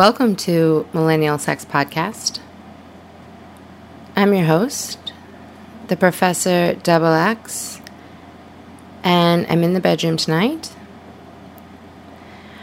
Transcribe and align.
Welcome 0.00 0.34
to 0.36 0.88
Millennial 0.94 1.36
Sex 1.38 1.66
Podcast. 1.66 2.40
I'm 4.16 4.32
your 4.32 4.46
host, 4.46 5.12
the 5.88 5.96
Professor 5.98 6.72
Double 6.72 7.12
X, 7.12 7.82
and 9.04 9.46
I'm 9.50 9.62
in 9.62 9.74
the 9.74 9.80
bedroom 9.80 10.16
tonight. 10.16 10.74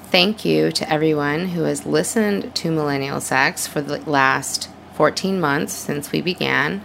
Thank 0.05 0.45
you 0.45 0.71
to 0.71 0.91
everyone 0.91 1.49
who 1.49 1.61
has 1.61 1.85
listened 1.85 2.55
to 2.55 2.71
Millennial 2.71 3.21
Sex 3.21 3.67
for 3.67 3.81
the 3.81 3.99
last 4.09 4.71
14 4.95 5.39
months 5.39 5.73
since 5.73 6.11
we 6.11 6.23
began. 6.23 6.83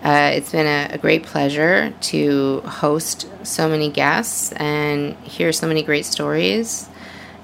Uh, 0.00 0.30
it's 0.32 0.52
been 0.52 0.66
a, 0.66 0.94
a, 0.94 0.98
great 0.98 1.24
pleasure 1.24 1.92
to 2.02 2.60
host 2.60 3.28
so 3.42 3.68
many 3.68 3.90
guests 3.90 4.52
and 4.52 5.16
hear 5.24 5.52
so 5.52 5.66
many 5.66 5.82
great 5.82 6.06
stories. 6.06 6.88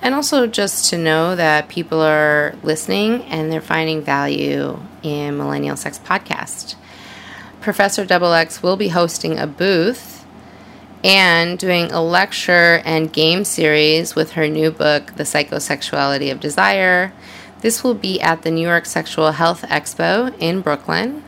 And 0.02 0.14
also 0.14 0.46
just 0.46 0.90
to 0.90 0.98
know 0.98 1.36
that 1.36 1.68
people 1.68 2.00
are 2.00 2.54
listening 2.62 3.22
and 3.22 3.50
they're 3.50 3.60
finding 3.60 4.02
value 4.02 4.80
in 5.02 5.38
Millennial 5.38 5.76
Sex 5.76 5.98
Podcast. 5.98 6.74
Professor 7.60 8.04
Double 8.04 8.32
X 8.32 8.62
will 8.62 8.76
be 8.76 8.88
hosting 8.88 9.38
a 9.38 9.46
booth 9.46 10.26
and 11.04 11.58
doing 11.58 11.90
a 11.92 12.02
lecture 12.02 12.82
and 12.84 13.12
game 13.12 13.44
series 13.44 14.14
with 14.16 14.32
her 14.32 14.48
new 14.48 14.70
book, 14.72 15.14
The 15.14 15.22
Psychosexuality 15.22 16.30
of 16.32 16.40
Desire. 16.40 17.12
This 17.60 17.84
will 17.84 17.94
be 17.94 18.20
at 18.20 18.42
the 18.42 18.50
New 18.50 18.66
York 18.66 18.86
Sexual 18.86 19.32
Health 19.32 19.62
Expo 19.62 20.36
in 20.38 20.60
Brooklyn 20.60 21.22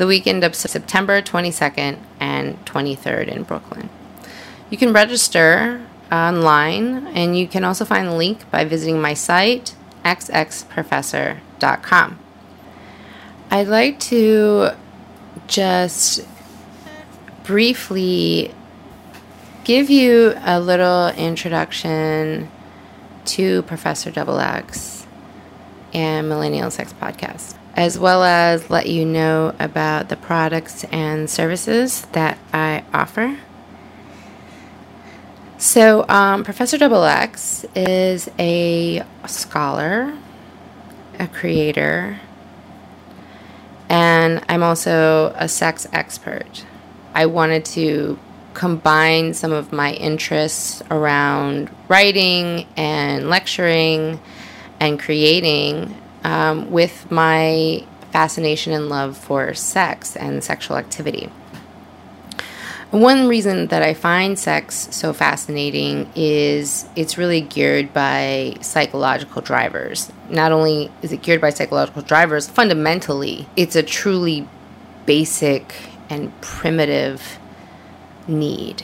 the 0.00 0.06
weekend 0.06 0.42
of 0.42 0.54
September 0.54 1.20
22nd 1.20 1.98
and 2.18 2.64
23rd 2.64 3.28
in 3.28 3.42
Brooklyn. 3.42 3.90
You 4.70 4.78
can 4.78 4.94
register 4.94 5.86
online 6.10 7.06
and 7.08 7.38
you 7.38 7.46
can 7.46 7.64
also 7.64 7.84
find 7.84 8.08
the 8.08 8.14
link 8.14 8.50
by 8.50 8.64
visiting 8.64 9.00
my 9.00 9.14
site 9.14 9.76
xxprofessor.com. 10.04 12.18
I'd 13.50 13.68
like 13.68 14.00
to 14.00 14.70
just 15.46 16.26
briefly 17.44 18.52
give 19.64 19.90
you 19.90 20.34
a 20.44 20.60
little 20.60 21.08
introduction 21.08 22.50
to 23.24 23.62
Professor 23.62 24.10
Double 24.10 24.38
X 24.38 25.06
and 25.92 26.28
Millennial 26.28 26.70
Sex 26.70 26.92
Podcast 26.92 27.56
as 27.76 27.98
well 27.98 28.22
as 28.22 28.68
let 28.68 28.88
you 28.88 29.04
know 29.04 29.54
about 29.58 30.08
the 30.08 30.16
products 30.16 30.84
and 30.84 31.30
services 31.30 32.02
that 32.12 32.38
I 32.52 32.84
offer. 32.92 33.38
So, 35.60 36.08
um, 36.08 36.42
Professor 36.42 36.78
Double 36.78 37.04
X 37.04 37.66
is 37.76 38.30
a 38.38 39.04
scholar, 39.26 40.16
a 41.18 41.28
creator, 41.28 42.18
and 43.90 44.42
I'm 44.48 44.62
also 44.62 45.34
a 45.36 45.48
sex 45.48 45.86
expert. 45.92 46.64
I 47.12 47.26
wanted 47.26 47.66
to 47.66 48.18
combine 48.54 49.34
some 49.34 49.52
of 49.52 49.70
my 49.70 49.92
interests 49.92 50.82
around 50.90 51.70
writing 51.88 52.66
and 52.78 53.28
lecturing 53.28 54.18
and 54.80 54.98
creating 54.98 55.94
um, 56.24 56.70
with 56.70 57.10
my 57.10 57.84
fascination 58.12 58.72
and 58.72 58.88
love 58.88 59.14
for 59.14 59.52
sex 59.52 60.16
and 60.16 60.42
sexual 60.42 60.78
activity. 60.78 61.30
One 62.90 63.28
reason 63.28 63.68
that 63.68 63.84
I 63.84 63.94
find 63.94 64.36
sex 64.36 64.88
so 64.90 65.12
fascinating 65.12 66.10
is 66.16 66.88
it's 66.96 67.16
really 67.16 67.40
geared 67.40 67.94
by 67.94 68.56
psychological 68.62 69.42
drivers. 69.42 70.10
Not 70.28 70.50
only 70.50 70.90
is 71.00 71.12
it 71.12 71.22
geared 71.22 71.40
by 71.40 71.50
psychological 71.50 72.02
drivers, 72.02 72.48
fundamentally, 72.48 73.46
it's 73.56 73.76
a 73.76 73.84
truly 73.84 74.48
basic 75.06 75.72
and 76.08 76.38
primitive 76.40 77.38
need, 78.26 78.82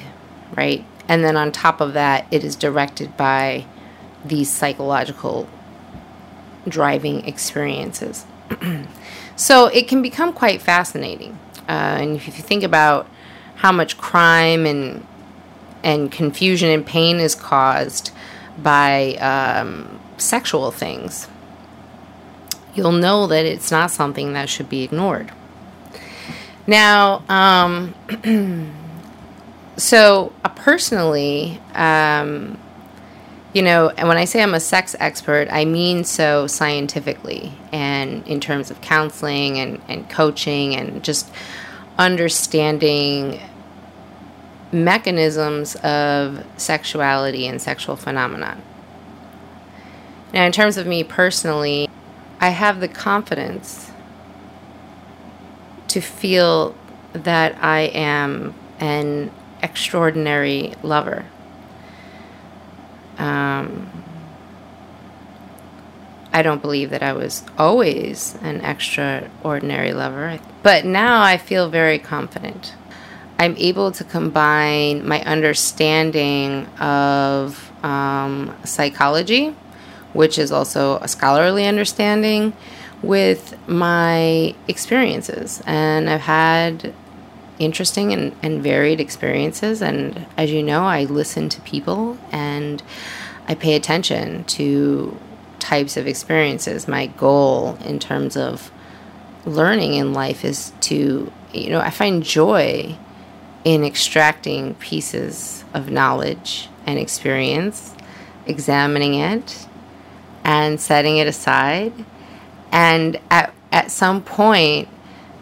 right? 0.57 0.85
And 1.09 1.25
then 1.25 1.37
on 1.37 1.51
top 1.51 1.81
of 1.81 1.93
that, 1.95 2.29
it 2.31 2.45
is 2.45 2.55
directed 2.55 3.17
by 3.17 3.67
these 4.25 4.49
psychological 4.49 5.49
driving 6.69 7.27
experiences. 7.27 8.25
so 9.37 9.67
it 9.67 9.89
can 9.89 10.01
become 10.01 10.33
quite 10.33 10.63
fascinating. 10.63 11.37
Uh, 11.69 11.99
and 12.01 12.17
if 12.17 12.29
you 12.29 12.45
think 12.45 12.63
about 12.63 13.09
how 13.57 13.73
much 13.73 13.99
crime 13.99 14.67
and 14.67 15.07
and 15.83 16.11
confusion 16.11 16.69
and 16.71 16.85
pain 16.85 17.19
is 17.21 17.35
caused 17.35 18.11
by 18.59 19.15
um, 19.17 20.01
sexual 20.17 20.71
things, 20.71 21.29
you'll 22.75 22.93
know 22.93 23.27
that 23.29 23.45
it's 23.47 23.71
not 23.71 23.91
something 23.91 24.33
that 24.33 24.49
should 24.49 24.69
be 24.69 24.83
ignored. 24.83 25.31
Now, 26.67 27.23
um, 27.29 27.95
so 29.77 30.33
uh, 30.45 30.49
personally, 30.49 31.61
um, 31.75 32.59
you 33.53 33.63
know, 33.63 33.91
and 33.91 34.09
when 34.09 34.17
I 34.17 34.25
say 34.25 34.43
I'm 34.43 34.55
a 34.55 34.61
sex 34.61 34.97
expert, 34.99 35.49
I 35.51 35.65
mean 35.65 36.05
so 36.05 36.47
scientifically 36.47 37.53
and 37.73 38.27
in 38.27 38.41
terms 38.41 38.71
of 38.71 38.81
counseling 38.81 39.59
and, 39.59 39.81
and 39.89 40.11
coaching 40.11 40.75
and 40.75 41.03
just 41.03 41.31
understanding 41.99 43.41
mechanisms 44.73 45.77
of 45.77 46.45
sexuality 46.57 47.47
and 47.47 47.61
sexual 47.61 47.97
phenomena. 47.97 48.61
Now, 50.33 50.45
in 50.45 50.53
terms 50.53 50.77
of 50.77 50.87
me 50.87 51.05
personally, 51.05 51.89
I 52.41 52.51
have 52.51 52.81
the 52.81 52.89
confidence 52.89 53.91
to 55.89 56.01
feel 56.01 56.75
that 57.13 57.57
I 57.63 57.83
am 57.95 58.55
an 58.79 59.31
extraordinary 59.63 60.75
lover. 60.83 61.25
Um, 63.17 63.96
I 66.37 66.43
don't 66.43 66.61
believe 66.61 66.91
that 66.91 67.03
I 67.03 67.15
was 67.15 67.43
always 67.57 68.37
an 68.43 68.61
extraordinary 68.61 69.95
lover, 69.95 70.39
but 70.63 70.85
now 70.85 71.23
I 71.23 71.39
feel 71.39 71.71
very 71.71 71.99
confident. 71.99 72.75
I'm 73.39 73.57
able 73.57 73.91
to 73.93 74.05
combine 74.05 75.09
my 75.09 75.23
understanding 75.23 76.67
of 76.79 77.73
um, 77.83 78.55
psychology, 78.65 79.57
which 80.13 80.39
is 80.39 80.53
also 80.53 80.99
a 80.99 81.09
scholarly 81.09 81.65
understanding, 81.65 82.53
with 83.01 83.57
my 83.67 84.55
experiences. 84.69 85.63
And 85.65 86.11
I've 86.11 86.21
had 86.21 86.93
interesting 87.59 88.13
and, 88.13 88.37
and 88.43 88.63
varied 88.63 89.01
experiences. 89.01 89.81
And 89.81 90.27
as 90.37 90.51
you 90.51 90.63
know, 90.63 90.85
I 90.85 91.05
listen 91.05 91.49
to 91.49 91.63
people 91.63 92.19
and 92.31 92.83
I 93.49 93.55
pay 93.55 93.75
attention 93.75 94.45
to 94.45 95.17
types 95.59 95.97
of 95.97 96.07
experiences. 96.07 96.89
My 96.89 97.07
goal 97.07 97.79
in 97.85 97.99
terms 97.99 98.37
of 98.37 98.71
learning 99.45 99.95
in 99.95 100.13
life 100.13 100.45
is 100.45 100.73
to, 100.81 101.33
you 101.53 101.71
know, 101.71 101.81
I 101.81 101.91
find 101.91 102.23
joy 102.23 102.97
in 103.65 103.85
extracting 103.85 104.75
pieces 104.75 105.65
of 105.75 105.91
knowledge 105.91 106.69
and 106.87 106.99
experience, 106.99 107.95
examining 108.47 109.15
it, 109.15 109.67
and 110.45 110.81
setting 110.81 111.17
it 111.19 111.27
aside. 111.27 111.93
And 112.71 113.21
at, 113.31 113.53
at 113.73 113.91
some 113.91 114.23
point, 114.23 114.89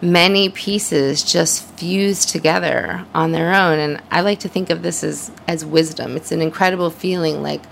many 0.04 0.48
pieces 0.50 1.22
just 1.22 1.64
fuse 1.78 2.26
together 2.26 3.06
on 3.14 3.32
their 3.32 3.54
own 3.54 3.78
and 3.78 4.02
i 4.10 4.20
like 4.20 4.38
to 4.38 4.48
think 4.48 4.68
of 4.68 4.82
this 4.82 5.02
as 5.02 5.30
as 5.48 5.64
wisdom 5.64 6.14
it's 6.14 6.30
an 6.30 6.42
incredible 6.42 6.90
feeling 6.90 7.42
like 7.42 7.62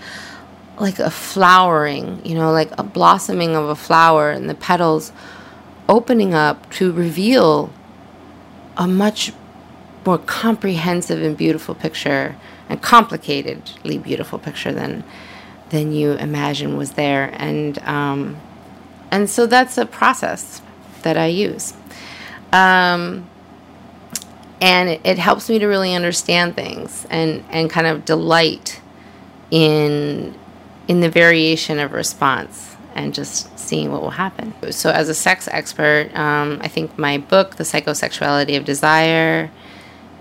like 0.79 0.99
a 0.99 1.11
flowering 1.11 2.21
you 2.25 2.35
know 2.35 2.51
like 2.51 2.71
a 2.77 2.83
blossoming 2.83 3.55
of 3.55 3.69
a 3.69 3.75
flower 3.75 4.31
and 4.31 4.49
the 4.49 4.55
petals 4.55 5.11
opening 5.87 6.33
up 6.33 6.69
to 6.71 6.91
reveal 6.91 7.71
a 8.77 8.87
much 8.87 9.31
more 10.05 10.17
comprehensive 10.17 11.21
and 11.21 11.37
beautiful 11.37 11.75
picture 11.75 12.35
and 12.69 12.81
complicatedly 12.81 14.01
beautiful 14.01 14.39
picture 14.39 14.71
than 14.71 15.03
than 15.69 15.91
you 15.91 16.11
imagine 16.13 16.77
was 16.77 16.91
there. 16.91 17.33
And 17.33 17.79
um, 17.79 18.37
and 19.11 19.29
so 19.29 19.45
that's 19.45 19.77
a 19.77 19.85
process 19.85 20.61
that 21.01 21.17
i 21.17 21.25
use. 21.25 21.73
Um, 22.51 23.27
and 24.61 24.89
it, 24.89 25.01
it, 25.03 25.17
helps 25.17 25.49
me 25.49 25.59
to 25.59 25.67
really 25.67 25.93
understand 25.93 26.55
things 26.55 27.05
and, 27.09 27.43
and 27.49 27.69
kind 27.69 27.87
of 27.87 28.05
delight 28.05 28.79
in 29.51 30.33
in 30.87 30.99
the 30.99 31.09
variation 31.09 31.79
of 31.79 31.93
response 31.93 32.75
and 32.95 33.13
just 33.13 33.57
seeing 33.57 33.91
what 33.91 34.01
will 34.01 34.11
happen. 34.11 34.53
So, 34.71 34.91
as 34.91 35.09
a 35.09 35.13
sex 35.13 35.47
expert, 35.51 36.09
um, 36.15 36.59
I 36.61 36.67
think 36.67 36.97
my 36.97 37.17
book, 37.17 37.55
The 37.55 37.63
Psychosexuality 37.63 38.57
of 38.57 38.65
Desire, 38.65 39.49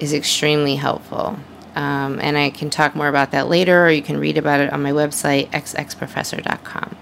is 0.01 0.13
extremely 0.13 0.77
helpful. 0.77 1.39
Um, 1.75 2.19
and 2.21 2.37
I 2.37 2.51
can 2.51 2.71
talk 2.71 2.95
more 2.95 3.09
about 3.09 3.31
that 3.31 3.49
later, 3.49 3.87
or 3.87 3.91
you 3.91 4.03
can 4.03 4.19
read 4.19 4.37
about 4.37 4.61
it 4.61 4.73
on 4.73 4.83
my 4.83 4.93
website, 4.93 5.51
xxprofessor.com. 5.51 6.97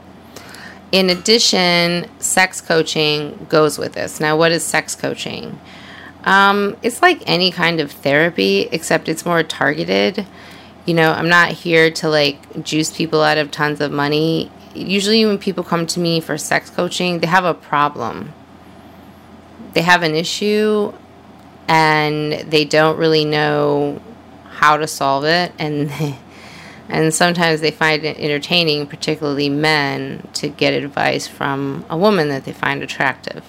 in 0.92 1.10
addition, 1.10 2.08
sex 2.20 2.60
coaching 2.60 3.46
goes 3.48 3.78
with 3.78 3.92
this. 3.92 4.20
Now, 4.20 4.36
what 4.36 4.52
is 4.52 4.64
sex 4.64 4.94
coaching? 4.94 5.58
Um, 6.24 6.76
it's 6.82 7.00
like 7.00 7.22
any 7.26 7.50
kind 7.50 7.80
of 7.80 7.90
therapy, 7.90 8.68
except 8.72 9.08
it's 9.08 9.24
more 9.24 9.42
targeted. 9.42 10.26
You 10.86 10.94
know, 10.94 11.12
I'm 11.12 11.28
not 11.28 11.52
here 11.52 11.90
to 11.90 12.08
like 12.08 12.62
juice 12.62 12.90
people 12.90 13.22
out 13.22 13.38
of 13.38 13.50
tons 13.50 13.80
of 13.80 13.92
money. 13.92 14.50
Usually, 14.74 15.24
when 15.24 15.38
people 15.38 15.64
come 15.64 15.86
to 15.88 16.00
me 16.00 16.20
for 16.20 16.38
sex 16.38 16.70
coaching, 16.70 17.20
they 17.20 17.26
have 17.26 17.44
a 17.44 17.54
problem. 17.54 18.32
They 19.72 19.82
have 19.82 20.02
an 20.02 20.14
issue 20.14 20.92
and 21.68 22.32
they 22.32 22.64
don't 22.64 22.96
really 22.98 23.24
know 23.24 24.00
how 24.48 24.76
to 24.76 24.88
solve 24.88 25.24
it. 25.24 25.52
And 25.58 25.90
And 26.90 27.14
sometimes 27.14 27.60
they 27.60 27.70
find 27.70 28.04
it 28.04 28.18
entertaining, 28.18 28.88
particularly 28.88 29.48
men, 29.48 30.26
to 30.34 30.48
get 30.48 30.74
advice 30.74 31.28
from 31.28 31.84
a 31.88 31.96
woman 31.96 32.28
that 32.30 32.44
they 32.44 32.52
find 32.52 32.82
attractive. 32.82 33.44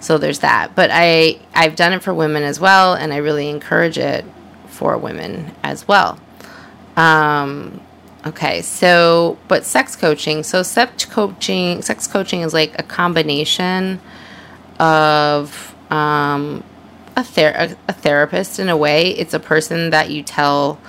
So 0.00 0.18
there's 0.18 0.40
that. 0.40 0.74
But 0.74 0.90
I 0.92 1.40
I've 1.54 1.76
done 1.76 1.94
it 1.94 2.02
for 2.02 2.12
women 2.12 2.42
as 2.42 2.60
well, 2.60 2.92
and 2.92 3.12
I 3.12 3.16
really 3.16 3.48
encourage 3.48 3.96
it 3.96 4.24
for 4.66 4.98
women 4.98 5.52
as 5.62 5.88
well. 5.88 6.20
Um, 6.98 7.80
okay, 8.26 8.60
so 8.60 9.38
but 9.46 9.64
sex 9.64 9.94
coaching. 9.94 10.42
So 10.42 10.64
sex 10.64 11.04
coaching, 11.04 11.80
sex 11.80 12.08
coaching 12.08 12.40
is 12.40 12.52
like 12.52 12.76
a 12.78 12.82
combination 12.82 14.00
of 14.80 15.74
um, 15.90 16.64
a, 17.16 17.22
ther- 17.22 17.76
a, 17.86 17.92
therapist 17.92 18.58
in 18.58 18.68
a 18.68 18.76
way. 18.76 19.10
It's 19.10 19.32
a 19.32 19.38
person 19.38 19.90
that 19.90 20.10
you 20.10 20.24
tell 20.24 20.80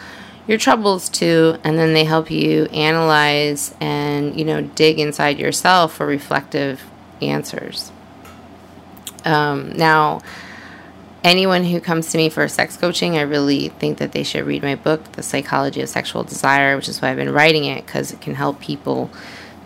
your 0.47 0.57
troubles 0.57 1.09
to, 1.09 1.59
and 1.63 1.77
then 1.77 1.93
they 1.93 2.05
help 2.05 2.31
you 2.31 2.65
analyze 2.65 3.75
and, 3.79 4.37
you 4.37 4.43
know, 4.43 4.61
dig 4.61 4.97
inside 4.97 5.37
yourself 5.37 5.95
for 5.95 6.07
reflective 6.07 6.83
answers. 7.21 7.91
Um, 9.25 9.73
now, 9.73 10.21
anyone 11.23 11.63
who 11.63 11.79
comes 11.79 12.11
to 12.11 12.17
me 12.17 12.29
for 12.29 12.47
sex 12.47 12.77
coaching, 12.77 13.17
I 13.17 13.21
really 13.21 13.69
think 13.69 13.97
that 13.97 14.11
they 14.11 14.23
should 14.23 14.45
read 14.45 14.63
my 14.63 14.75
book, 14.75 15.11
The 15.13 15.23
Psychology 15.23 15.81
of 15.81 15.89
Sexual 15.89 16.23
Desire, 16.23 16.75
which 16.75 16.89
is 16.89 17.01
why 17.01 17.09
I've 17.09 17.17
been 17.17 17.33
writing 17.33 17.65
it 17.65 17.85
because 17.85 18.11
it 18.11 18.21
can 18.21 18.35
help 18.35 18.59
people 18.59 19.09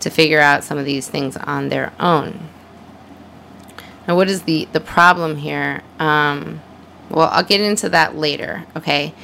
to 0.00 0.10
figure 0.10 0.40
out 0.40 0.64
some 0.64 0.78
of 0.78 0.84
these 0.84 1.08
things 1.08 1.36
on 1.36 1.68
their 1.68 1.92
own. 2.00 2.48
Now, 4.06 4.16
what 4.16 4.28
is 4.28 4.42
the, 4.42 4.68
the 4.72 4.80
problem 4.80 5.36
here? 5.36 5.82
Um, 5.98 6.60
well, 7.08 7.28
I'll 7.32 7.44
get 7.44 7.60
into 7.60 7.88
that 7.90 8.16
later, 8.16 8.64
okay? 8.76 9.14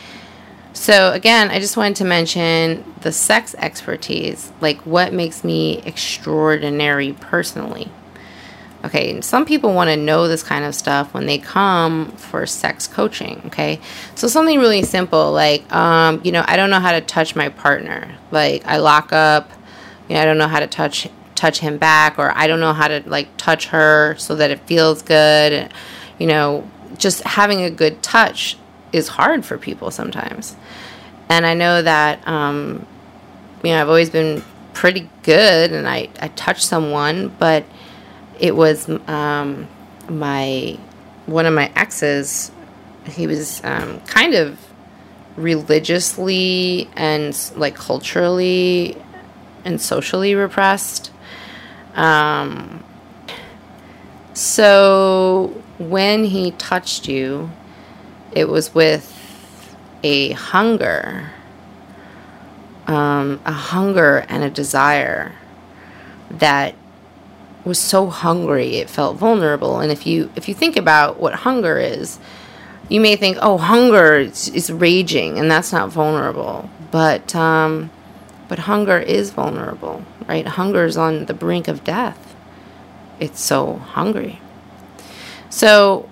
So, 0.73 1.13
again, 1.13 1.51
I 1.51 1.59
just 1.59 1.77
wanted 1.77 1.97
to 1.97 2.05
mention 2.05 2.95
the 3.01 3.13
sex 3.13 3.55
expertise, 3.59 4.53
like 4.61 4.79
what 4.87 5.13
makes 5.13 5.45
me 5.45 5.83
extraordinary 5.83 7.13
personally. 7.13 7.91
Okay, 8.83 9.21
some 9.21 9.45
people 9.45 9.75
want 9.75 9.91
to 9.91 9.97
know 9.97 10.27
this 10.27 10.43
kind 10.43 10.65
of 10.65 10.75
stuff 10.75 11.13
when 11.13 11.27
they 11.27 11.37
come 11.37 12.13
for 12.13 12.47
sex 12.47 12.87
coaching. 12.87 13.43
Okay, 13.47 13.79
so 14.15 14.27
something 14.27 14.59
really 14.59 14.83
simple 14.83 15.33
like, 15.33 15.71
um, 15.73 16.21
you 16.25 16.33
know, 16.33 16.43
I 16.47 16.57
don't 16.57 16.71
know 16.71 16.81
how 16.81 16.93
to 16.93 17.03
touch 17.03 17.37
my 17.37 17.51
partner. 17.51 18.17
Like, 18.31 18.67
I 18.67 18.79
lock 18.79 19.13
up, 19.13 19.51
you 20.09 20.15
know, 20.15 20.23
I 20.23 20.25
don't 20.25 20.39
know 20.39 20.49
how 20.49 20.61
to 20.61 20.67
touch 20.67 21.09
touch 21.35 21.59
him 21.59 21.79
back, 21.79 22.19
or 22.19 22.33
I 22.37 22.47
don't 22.47 22.61
know 22.61 22.73
how 22.73 22.89
to 22.89 23.03
like 23.07 23.29
touch 23.37 23.67
her 23.69 24.15
so 24.17 24.35
that 24.37 24.51
it 24.51 24.61
feels 24.61 25.03
good. 25.03 25.73
You 26.19 26.27
know, 26.27 26.71
just 26.97 27.23
having 27.23 27.63
a 27.63 27.71
good 27.71 28.03
touch 28.03 28.57
is 28.93 29.09
hard 29.09 29.45
for 29.45 29.59
people 29.59 29.91
sometimes. 29.91 30.57
And 31.29 31.47
I 31.47 31.55
know 31.55 31.81
that, 31.83 32.27
um, 32.27 32.87
you 33.63 33.71
know, 33.71 33.81
I've 33.81 33.89
always 33.89 34.11
been 34.11 34.43
pretty 34.75 35.09
good 35.23 35.73
and 35.73 35.89
I, 35.89 36.09
I 36.21 36.29
touched 36.29 36.63
someone, 36.63 37.35
but 37.39 37.65
it 38.41 38.57
was 38.57 38.89
um, 39.07 39.69
my, 40.09 40.79
one 41.27 41.47
of 41.47 41.55
my 41.55 41.71
exes, 41.77 42.51
he 43.07 43.27
was 43.27 43.63
um, 43.65 44.01
kind 44.01 44.35
of 44.35 44.59
religiously 45.37 46.89
and 46.97 47.37
like 47.57 47.75
culturally 47.75 48.97
and 49.65 49.81
socially 49.81 50.35
repressed. 50.35 51.13
Um, 51.95 52.83
so 54.33 55.63
when 55.79 56.25
he 56.25 56.53
touched 56.53 57.09
you, 57.09 57.51
it 58.33 58.49
was 58.49 58.75
with 58.75 59.17
a 60.03 60.31
hunger, 60.33 61.31
um, 62.87 63.41
a 63.45 63.53
hunger 63.53 64.25
and 64.29 64.43
a 64.43 64.51
desire 64.51 65.33
that 66.31 66.75
was 67.65 67.79
so 67.79 68.09
hungry 68.09 68.77
it 68.77 68.89
felt 68.89 69.17
vulnerable. 69.17 69.81
And 69.81 69.93
if 69.93 70.07
you 70.07 70.31
if 70.37 70.49
you 70.49 70.55
think 70.55 70.77
about 70.77 71.21
what 71.21 71.35
hunger 71.35 71.79
is, 71.79 72.19
you 72.89 73.01
may 73.01 73.17
think, 73.17 73.39
oh, 73.41 73.59
hunger 73.59 74.17
is, 74.17 74.49
is 74.49 74.71
raging, 74.71 75.39
and 75.39 75.51
that's 75.51 75.73
not 75.73 75.91
vulnerable. 75.91 76.69
But 76.91 77.35
um, 77.35 77.91
but 78.49 78.61
hunger 78.61 78.99
is 78.99 79.31
vulnerable, 79.31 80.05
right? 80.27 80.47
Hunger 80.47 80.85
is 80.85 80.97
on 80.97 81.27
the 81.27 81.35
brink 81.35 81.69
of 81.69 81.85
death. 81.85 82.35
It's 83.21 83.41
so 83.41 83.77
hungry. 83.77 84.41
So 85.51 86.09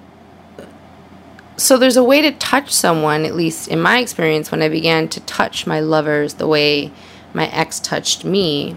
so 1.59 1.77
there's 1.77 1.97
a 1.97 2.05
way 2.05 2.23
to 2.23 2.31
touch 2.31 2.73
someone, 2.73 3.25
at 3.25 3.35
least 3.35 3.67
in 3.67 3.81
my 3.81 3.99
experience, 3.99 4.53
when 4.53 4.63
I 4.63 4.69
began 4.69 5.09
to 5.09 5.21
touch 5.21 5.67
my 5.67 5.81
lovers 5.81 6.35
the 6.35 6.47
way 6.47 6.93
my 7.35 7.49
ex 7.49 7.81
touched 7.81 8.25
me. 8.25 8.77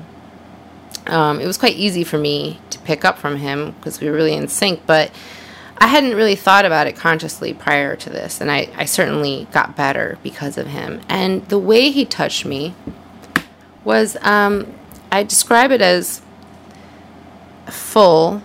Um, 1.08 1.40
it 1.40 1.48
was 1.48 1.58
quite 1.58 1.76
easy 1.76 2.04
for 2.04 2.18
me 2.18 2.60
to 2.70 2.80
pick 2.80 3.04
up 3.04 3.18
from 3.18 3.38
him 3.38 3.72
because 3.72 4.00
we 4.00 4.08
were 4.10 4.16
really 4.16 4.34
in 4.34 4.48
sync, 4.48 4.86
but 4.86 5.12
I 5.78 5.88
hadn't 5.88 6.16
really 6.16 6.36
thought 6.36 6.64
about 6.64 6.86
it 6.86 6.96
consciously 6.96 7.54
prior 7.54 7.96
to 7.96 8.10
this, 8.10 8.40
and 8.40 8.52
I, 8.52 8.70
I 8.76 8.86
certainly 8.86 9.48
got 9.52 9.76
better 9.76 10.20
because 10.22 10.58
of 10.58 10.68
him. 10.68 11.02
And 11.10 11.48
the 11.50 11.58
way 11.58 11.90
he 11.90 12.06
touched 12.06 12.46
me 12.46 12.76
was 13.84 14.16
um, 14.22 14.72
I 15.12 15.24
describe 15.24 15.72
it 15.72 15.82
as 15.82 16.22
full 17.66 18.44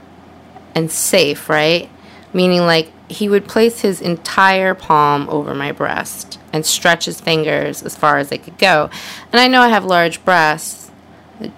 and 0.74 0.90
safe, 0.90 1.50
right? 1.50 1.90
Meaning, 2.32 2.62
like, 2.62 2.90
he 3.08 3.28
would 3.28 3.46
place 3.46 3.80
his 3.80 4.00
entire 4.00 4.74
palm 4.74 5.28
over 5.28 5.54
my 5.54 5.72
breast 5.72 6.38
and 6.52 6.66
stretch 6.66 7.04
his 7.04 7.20
fingers 7.20 7.82
as 7.82 7.96
far 7.96 8.18
as 8.18 8.30
they 8.30 8.38
could 8.38 8.58
go. 8.58 8.90
And 9.32 9.40
I 9.40 9.46
know 9.46 9.60
I 9.60 9.68
have 9.68 9.84
large 9.84 10.24
breasts, 10.24 10.85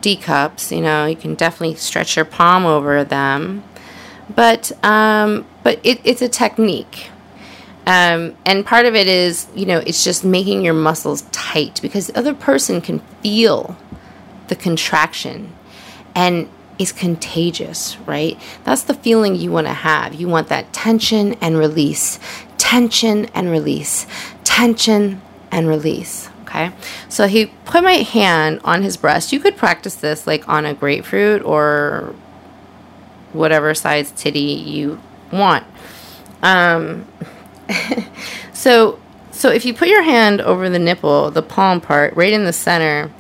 D 0.01 0.17
cups, 0.17 0.73
you 0.73 0.81
know, 0.81 1.07
you 1.07 1.17
can 1.17 1.35
definitely 1.35 1.77
stretch 1.77 2.17
your 2.17 2.25
palm 2.25 2.67
over 2.67 3.05
them. 3.05 3.63
But 4.35 4.73
um, 4.85 5.47
but 5.63 5.81
it, 5.83 6.01
it's 6.05 6.23
a 6.23 6.29
technique. 6.29 7.11
Um, 7.87 8.37
and 8.45 8.67
part 8.67 8.85
of 8.85 8.95
it 8.95 9.07
is, 9.07 9.47
you 9.55 9.65
know, 9.65 9.79
it's 9.79 10.05
just 10.05 10.23
making 10.23 10.63
your 10.63 10.75
muscles 10.75 11.23
tight 11.33 11.81
because 11.81 12.09
the 12.09 12.19
other 12.19 12.35
person 12.35 12.83
can 12.83 12.99
feel 13.23 13.79
the 14.49 14.57
contraction. 14.57 15.55
And 16.15 16.51
it's 16.79 16.93
contagious, 16.93 17.97
right? 18.01 18.39
That's 18.65 18.83
the 18.83 18.95
feeling 18.95 19.37
you 19.37 19.51
want 19.51 19.67
to 19.69 19.73
have. 19.73 20.15
You 20.15 20.29
want 20.29 20.49
that 20.49 20.73
tension 20.73 21.35
and 21.41 21.59
release, 21.59 22.21
tension 22.59 23.25
and 23.35 23.51
release, 23.51 24.07
tension 24.45 25.23
and 25.51 25.67
release. 25.67 26.29
Okay, 26.49 26.71
so 27.11 27.27
he 27.27 27.47
put 27.67 27.85
my 27.85 27.93
hand 27.93 28.61
on 28.65 28.83
his 28.83 28.97
breast. 28.97 29.35
You 29.35 29.41
could 29.41 29.59
practice 29.59 29.95
this 29.97 30.27
like 30.27 30.49
on 30.49 30.65
a 30.65 30.73
grapefruit 30.73 31.43
or 31.43 32.15
whatever 33.35 33.75
size 33.75 34.13
titty 34.13 34.41
you 34.41 34.99
want. 35.31 35.67
Um, 36.43 37.07
so, 38.55 38.99
so 39.31 39.51
if 39.51 39.67
you 39.67 39.75
put 39.75 39.89
your 39.89 40.03
hand 40.03 40.41
over 40.41 40.71
the 40.71 40.79
nipple, 40.79 41.31
the 41.31 41.43
palm 41.43 41.83
part, 41.83 42.17
right 42.17 42.33
in 42.33 42.45
the 42.45 42.53
center, 42.55 43.13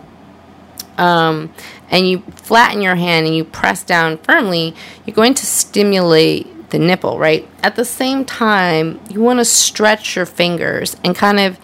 um, 0.96 1.52
and 1.90 2.08
you 2.08 2.20
flatten 2.34 2.80
your 2.80 2.96
hand 2.96 3.26
and 3.26 3.36
you 3.36 3.44
press 3.44 3.82
down 3.82 4.16
firmly, 4.18 4.74
you're 5.04 5.14
going 5.14 5.34
to 5.34 5.44
stimulate 5.44 6.70
the 6.70 6.78
nipple, 6.78 7.18
right? 7.18 7.46
At 7.62 7.76
the 7.76 7.84
same 7.84 8.24
time, 8.24 9.00
you 9.10 9.20
want 9.20 9.38
to 9.38 9.44
stretch 9.44 10.16
your 10.16 10.26
fingers 10.26 10.96
and 11.04 11.14
kind 11.14 11.38
of 11.38 11.58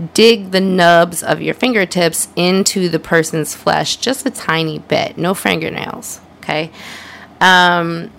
dig 0.00 0.50
the 0.50 0.60
nubs 0.60 1.22
of 1.22 1.40
your 1.40 1.54
fingertips 1.54 2.28
into 2.36 2.88
the 2.88 2.98
person's 2.98 3.54
flesh 3.54 3.96
just 3.96 4.26
a 4.26 4.30
tiny 4.30 4.78
bit, 4.78 5.18
no 5.18 5.34
fingernails, 5.34 6.20
okay? 6.38 6.70
Um, 7.40 8.10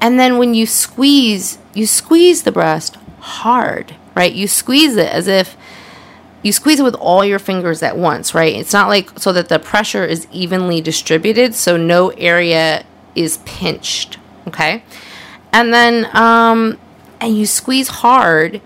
and 0.00 0.18
then 0.18 0.38
when 0.38 0.54
you 0.54 0.66
squeeze, 0.66 1.58
you 1.74 1.86
squeeze 1.86 2.42
the 2.42 2.52
breast 2.52 2.96
hard, 3.20 3.94
right? 4.14 4.32
You 4.32 4.48
squeeze 4.48 4.96
it 4.96 5.10
as 5.12 5.28
if 5.28 5.56
you 6.42 6.52
squeeze 6.52 6.80
it 6.80 6.82
with 6.82 6.96
all 6.96 7.24
your 7.24 7.38
fingers 7.38 7.82
at 7.82 7.96
once, 7.96 8.34
right? 8.34 8.54
It's 8.54 8.72
not 8.72 8.88
like 8.88 9.18
so 9.18 9.32
that 9.32 9.48
the 9.48 9.58
pressure 9.58 10.04
is 10.04 10.26
evenly 10.32 10.80
distributed, 10.80 11.54
so 11.54 11.76
no 11.76 12.10
area 12.10 12.84
is 13.14 13.38
pinched, 13.44 14.18
okay? 14.48 14.82
And 15.52 15.72
then, 15.72 16.08
um, 16.16 16.78
and 17.20 17.36
you 17.38 17.46
squeeze 17.46 17.88
hard, 17.88 18.60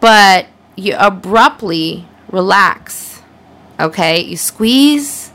but 0.00 0.46
you 0.76 0.94
abruptly 0.98 2.06
relax, 2.30 3.22
okay? 3.78 4.20
You 4.20 4.36
squeeze 4.36 5.32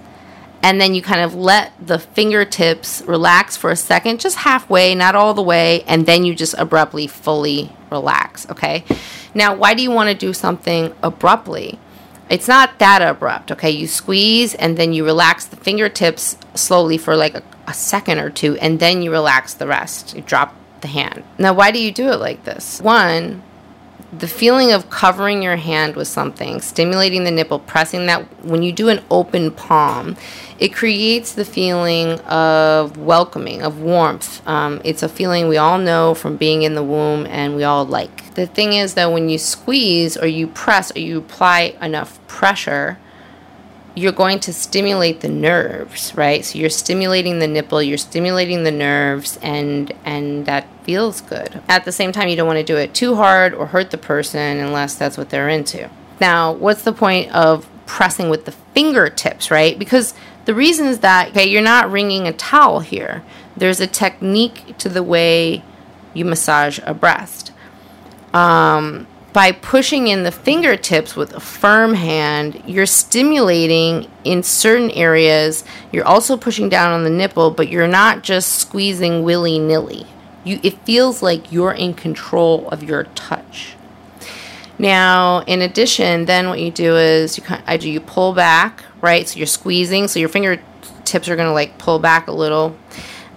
and 0.64 0.82
then 0.82 0.96
you 0.96 1.02
kind 1.02 1.22
of 1.22 1.36
let 1.36 1.72
the 1.86 2.00
fingertips 2.00 3.02
relax 3.04 3.56
for 3.56 3.70
a 3.70 3.76
second, 3.76 4.20
just 4.20 4.38
halfway, 4.38 4.96
not 4.96 5.16
all 5.16 5.34
the 5.34 5.42
way, 5.42 5.84
and 5.84 6.06
then 6.06 6.26
you 6.26 6.34
just 6.34 6.56
abruptly 6.58 7.08
fully 7.08 7.72
relax, 7.92 8.50
okay? 8.50 8.84
Now, 9.34 9.56
why 9.56 9.76
do 9.76 9.84
you 9.84 9.92
want 9.92 10.10
to 10.10 10.16
do 10.16 10.34
something 10.34 10.94
abruptly? 11.04 11.80
It's 12.30 12.48
not 12.48 12.80
that 12.80 13.02
abrupt, 13.02 13.52
okay? 13.52 13.70
You 13.70 13.88
squeeze 13.88 14.56
and 14.56 14.78
then 14.78 14.94
you 14.94 15.06
relax 15.06 15.46
the 15.46 15.56
fingertips 15.56 16.38
slowly 16.56 16.98
for 16.98 17.16
like 17.16 17.36
a, 17.36 17.44
a 17.68 17.74
second 17.74 18.20
or 18.20 18.30
two, 18.30 18.58
and 18.58 18.80
then 18.80 19.02
you 19.02 19.12
relax 19.12 19.54
the 19.54 19.68
rest. 19.68 20.16
You 20.16 20.22
drop 20.22 20.56
the 20.82 20.88
hand. 20.88 21.24
Now, 21.38 21.54
why 21.54 21.72
do 21.72 21.80
you 21.80 21.92
do 21.92 22.10
it 22.10 22.20
like 22.20 22.44
this? 22.44 22.82
One, 22.82 23.44
the 24.12 24.28
feeling 24.28 24.72
of 24.72 24.90
covering 24.90 25.44
your 25.44 25.58
hand 25.58 25.96
with 25.96 26.08
something, 26.08 26.62
stimulating 26.62 27.26
the 27.26 27.32
nipple, 27.32 27.60
pressing 27.60 28.06
that, 28.06 28.22
when 28.44 28.64
you 28.64 28.72
do 28.72 28.90
an 28.90 29.04
open 29.12 29.52
palm, 29.52 30.16
it 30.60 30.74
creates 30.74 31.34
the 31.34 31.46
feeling 31.46 32.20
of 32.22 32.98
welcoming, 32.98 33.62
of 33.62 33.80
warmth. 33.80 34.48
Um, 34.48 34.82
it's 34.84 35.04
a 35.04 35.10
feeling 35.10 35.48
we 35.48 35.58
all 35.58 35.78
know 35.78 36.14
from 36.14 36.38
being 36.38 36.64
in 36.64 36.74
the 36.74 36.84
womb 36.84 37.26
and 37.28 37.56
we 37.56 37.64
all 37.64 37.86
like. 37.86 38.34
The 38.36 38.48
thing 38.48 38.74
is 38.74 38.94
that 38.94 39.12
when 39.12 39.30
you 39.30 39.38
squeeze 39.38 40.16
or 40.18 40.28
you 40.28 40.48
press 40.48 40.96
or 40.96 41.00
you 41.00 41.20
apply 41.20 41.76
enough 41.82 42.26
pressure, 42.28 42.98
you're 43.98 44.12
going 44.12 44.40
to 44.40 44.54
stimulate 44.54 45.22
the 45.22 45.28
nerves, 45.28 46.14
right? 46.16 46.46
So 46.46 46.60
you're 46.60 46.70
stimulating 46.70 47.40
the 47.40 47.48
nipple, 47.48 47.82
you're 47.82 47.98
stimulating 47.98 48.64
the 48.64 48.72
nerves, 48.72 49.40
and 49.42 49.92
and 50.06 50.46
that 50.46 50.68
feels 50.84 51.22
good. 51.22 51.64
At 51.68 51.84
the 51.84 51.92
same 51.92 52.12
time, 52.12 52.28
you 52.28 52.36
don't 52.36 52.46
want 52.46 52.60
to 52.60 52.64
do 52.64 52.78
it 52.78 52.94
too 52.94 53.16
hard 53.16 53.56
or 53.56 53.66
hurt 53.66 53.90
the 53.90 53.98
person 53.98 54.60
unless 54.60 54.94
that's 54.94 55.18
what 55.18 55.32
they're 55.32 55.50
into. 55.50 55.90
Now, 56.22 56.52
what's 56.52 56.84
the 56.84 56.94
point 56.94 57.34
of 57.34 57.68
pressing 57.88 58.30
with 58.30 58.46
the 58.46 58.52
fingertips, 58.52 59.50
right? 59.50 59.80
Because 59.80 60.14
the 60.46 60.54
reason 60.54 60.86
is 60.86 61.00
that 61.00 61.30
okay, 61.30 61.50
you're 61.50 61.64
not 61.64 61.92
wringing 61.92 62.28
a 62.28 62.34
towel 62.34 62.82
here. 62.82 63.24
There's 63.56 63.80
a 63.80 63.88
technique 63.88 64.78
to 64.78 64.90
the 64.90 65.02
way 65.02 65.64
you 66.14 66.24
massage 66.24 66.80
a 66.84 66.94
breast. 66.94 67.52
Um, 68.32 69.08
by 69.34 69.52
pushing 69.52 70.08
in 70.08 70.24
the 70.24 70.32
fingertips 70.32 71.16
with 71.16 71.34
a 71.34 71.40
firm 71.40 71.94
hand, 71.94 72.64
you're 72.66 72.86
stimulating 72.86 74.10
in 74.24 74.42
certain 74.42 74.90
areas. 74.92 75.64
You're 75.92 76.08
also 76.08 76.38
pushing 76.38 76.70
down 76.70 76.92
on 76.92 77.04
the 77.04 77.10
nipple, 77.10 77.52
but 77.52 77.70
you're 77.70 77.88
not 77.88 78.24
just 78.24 78.56
squeezing 78.56 79.24
willy 79.24 79.60
nilly. 79.60 80.08
It 80.46 80.80
feels 80.86 81.22
like 81.22 81.52
you're 81.52 81.74
in 81.74 81.94
control 81.94 82.70
of 82.70 82.82
your 82.82 83.04
touch. 83.16 83.76
Now, 84.80 85.40
in 85.42 85.62
addition, 85.62 86.26
then 86.26 86.50
what 86.50 86.60
you 86.60 86.72
do 86.72 86.96
is 86.96 87.38
you 87.38 87.44
I 87.66 87.78
do 87.78 87.90
you 87.90 88.00
pull 88.00 88.34
back, 88.34 88.84
right? 89.02 89.28
So 89.28 89.38
you're 89.38 89.48
squeezing, 89.48 90.08
so 90.08 90.20
your 90.20 90.30
fingertips 90.30 91.28
are 91.28 91.36
going 91.36 91.48
to 91.48 91.54
like 91.54 91.78
pull 91.78 92.00
back 92.00 92.28
a 92.28 92.32
little 92.32 92.78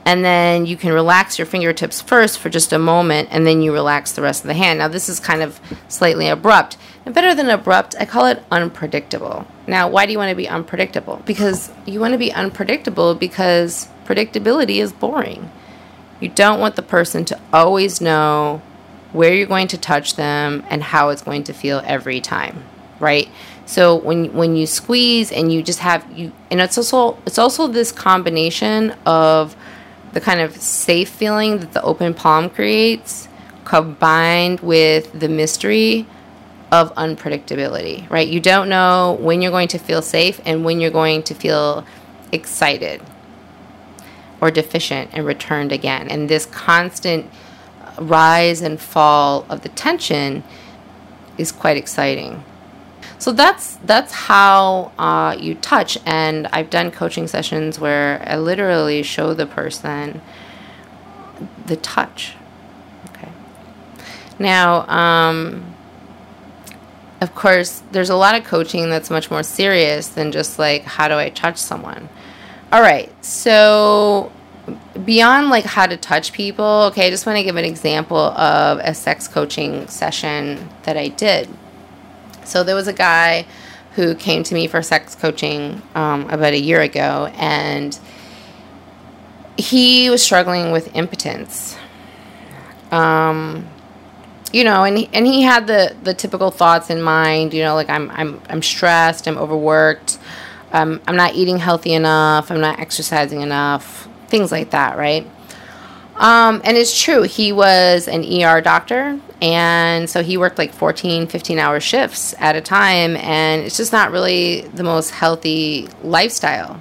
and 0.05 0.25
then 0.25 0.67
you 0.67 0.77
can 0.77 0.93
relax 0.93 1.39
your 1.39 1.47
fingertips 1.47 2.01
first 2.01 2.39
for 2.39 2.49
just 2.49 2.73
a 2.73 2.79
moment 2.79 3.29
and 3.31 3.47
then 3.47 3.61
you 3.61 3.73
relax 3.73 4.13
the 4.13 4.23
rest 4.23 4.43
of 4.43 4.49
the 4.49 4.55
hand. 4.55 4.79
Now, 4.79 4.89
this 4.89 5.09
is 5.09 5.21
kind 5.21 5.43
of 5.43 5.61
slightly 5.89 6.29
abrupt. 6.29 6.77
And 7.05 7.15
better 7.15 7.35
than 7.35 7.51
abrupt, 7.51 7.95
I 7.99 8.07
call 8.07 8.27
it 8.27 8.43
unpredictable. 8.51 9.47
Now, 9.67 9.89
why 9.89 10.07
do 10.07 10.13
you 10.13 10.19
want 10.19 10.31
to 10.31 10.37
be 10.37 10.49
unpredictable? 10.49 11.23
Because 11.27 11.71
you 11.87 12.01
want 12.01 12.13
to 12.13 12.19
be 12.19 12.33
unpredictable 12.33 13.15
because 13.15 13.89
predictability 14.05 14.77
is 14.77 14.93
boring. 14.93 15.51
You 16.21 16.29
don't 16.29 16.61
want 16.61 16.77
the 16.77 16.83
person 16.83 17.25
to 17.27 17.41
always 17.53 18.01
know 18.01 18.63
where 19.13 19.35
you're 19.35 19.47
going 19.47 19.69
to 19.69 19.79
touch 19.79 20.17
them 20.17 20.65
and 20.69 20.83
how 20.83 21.09
it's 21.11 21.23
going 21.23 21.45
to 21.45 21.53
feel 21.53 21.83
every 21.85 22.21
time, 22.21 22.63
right? 23.01 23.29
So 23.67 23.95
when 23.97 24.33
when 24.33 24.57
you 24.57 24.67
squeeze 24.67 25.31
and 25.31 25.53
you 25.53 25.63
just 25.63 25.79
have 25.79 26.05
you 26.11 26.33
and 26.51 26.61
it's 26.61 26.77
also 26.77 27.17
it's 27.25 27.39
also 27.39 27.69
this 27.69 27.93
combination 27.93 28.91
of 29.07 29.55
the 30.13 30.21
kind 30.21 30.41
of 30.41 30.57
safe 30.57 31.09
feeling 31.09 31.59
that 31.59 31.73
the 31.73 31.83
open 31.83 32.15
palm 32.15 32.51
creates 32.51 33.29
combined 33.65 34.61
with 34.61 35.19
the 35.19 35.29
mystery 35.29 36.07
of 36.73 36.95
unpredictability, 36.95 38.09
right? 38.11 38.27
You 38.29 38.41
don't 38.41 38.69
know 38.69 39.17
when 39.21 39.43
you're 39.43 39.51
going 39.51 39.69
to 39.69 39.79
feel 39.79 40.03
safe 40.03 40.41
and 40.45 40.65
when 40.65 40.81
you're 40.81 40.91
going 40.91 41.23
to 41.25 41.35
feel 41.35 41.85
excited 42.33 43.03
or 44.41 44.51
deficient 44.51 45.11
and 45.13 45.27
returned 45.27 45.73
again. 45.73 46.09
And 46.09 46.29
this 46.29 46.47
constant 46.47 47.31
rise 47.99 48.63
and 48.63 48.81
fall 48.81 49.47
of 49.49 49.63
the 49.63 49.69
tension 49.71 50.43
is 51.39 51.53
quite 51.53 51.77
exciting. 51.77 52.45
So 53.19 53.33
that's 53.33 53.77
that's 53.85 54.13
how 54.13 54.93
uh, 54.99 55.37
you 55.39 55.55
touch, 55.55 55.99
and 56.07 56.47
I've 56.53 56.71
done 56.71 56.91
coaching 56.91 57.27
sessions 57.27 57.79
where 57.79 58.23
I 58.27 58.37
literally 58.39 59.03
show 59.03 59.35
the 59.35 59.47
person 59.47 60.23
the 61.67 61.77
touch. 61.77 62.35
Okay. 63.11 63.29
Now, 64.39 64.89
um, 64.89 65.75
of 67.21 67.35
course, 67.35 67.83
there's 67.93 68.11
a 68.11 68.17
lot 68.17 68.35
of 68.35 68.45
coaching 68.45 68.89
that's 68.89 69.11
much 69.11 69.31
more 69.31 69.43
serious 69.43 70.09
than 70.09 70.33
just 70.33 70.59
like 70.59 70.85
how 70.85 71.09
do 71.09 71.15
I 71.15 71.29
touch 71.31 71.59
someone. 71.59 72.09
All 72.73 72.81
right, 72.81 73.13
so 73.25 74.33
beyond 75.05 75.51
like 75.51 75.65
how 75.65 75.87
to 75.87 75.97
touch 75.97 76.33
people, 76.33 76.85
okay, 76.91 77.09
I 77.09 77.11
just 77.11 77.27
want 77.27 77.37
to 77.37 77.43
give 77.43 77.57
an 77.57 77.65
example 77.65 78.17
of 78.17 78.79
a 78.79 78.95
sex 78.95 79.29
coaching 79.29 79.87
session 79.89 80.69
that 80.85 80.97
I 80.97 81.09
did. 81.09 81.49
So 82.45 82.65
there 82.65 82.75
was 82.75 82.89
a 82.89 82.93
guy 82.93 83.47
who 83.95 84.15
came 84.15 84.43
to 84.45 84.55
me 84.55 84.67
for 84.67 84.83
sex 84.83 85.15
coaching 85.15 85.83
um, 85.95 86.29
about 86.31 86.53
a 86.53 86.59
year 86.59 86.81
ago, 86.81 87.31
and 87.35 87.99
he 89.57 90.11
was 90.11 90.23
struggling 90.23 90.73
with 90.73 90.95
impotence. 90.95 91.77
Um, 92.91 93.69
you 94.53 94.65
know, 94.65 94.85
and 94.85 94.99
he, 94.99 95.09
and 95.13 95.27
he 95.27 95.43
had 95.43 95.67
the 95.67 95.95
the 96.03 96.15
typical 96.15 96.51
thoughts 96.51 96.91
in 96.91 97.03
mind. 97.03 97.55
You 97.55 97.63
know, 97.63 97.75
like 97.75 97.89
I'm 97.89 98.11
I'm 98.11 98.41
I'm 98.49 98.63
stressed, 98.63 99.27
I'm 99.29 99.39
overworked, 99.39 100.19
um, 100.73 101.01
I'm 101.07 101.17
not 101.17 101.35
eating 101.35 101.59
healthy 101.59 101.93
enough, 101.93 102.51
I'm 102.51 102.61
not 102.61 102.79
exercising 102.79 103.43
enough, 103.43 104.09
things 104.29 104.51
like 104.53 104.71
that, 104.71 104.97
right? 104.97 105.27
Um, 106.17 106.61
and 106.65 106.77
it's 106.77 107.01
true, 107.01 107.23
he 107.23 107.53
was 107.53 108.07
an 108.07 108.25
ER 108.25 108.61
doctor, 108.61 109.19
and 109.43 110.09
so 110.09 110.23
he 110.23 110.37
worked 110.37 110.59
like 110.59 110.73
14, 110.73 111.27
15 111.27 111.59
hour 111.59 111.81
shifts 111.81 112.35
at 112.39 112.57
a 112.57 112.61
time, 112.61 113.17
and 113.17 113.63
it's 113.63 113.77
just 113.77 113.93
not 113.93 114.11
really 114.11 114.63
the 114.75 114.83
most 114.83 115.11
healthy 115.11 115.89
lifestyle. 116.03 116.81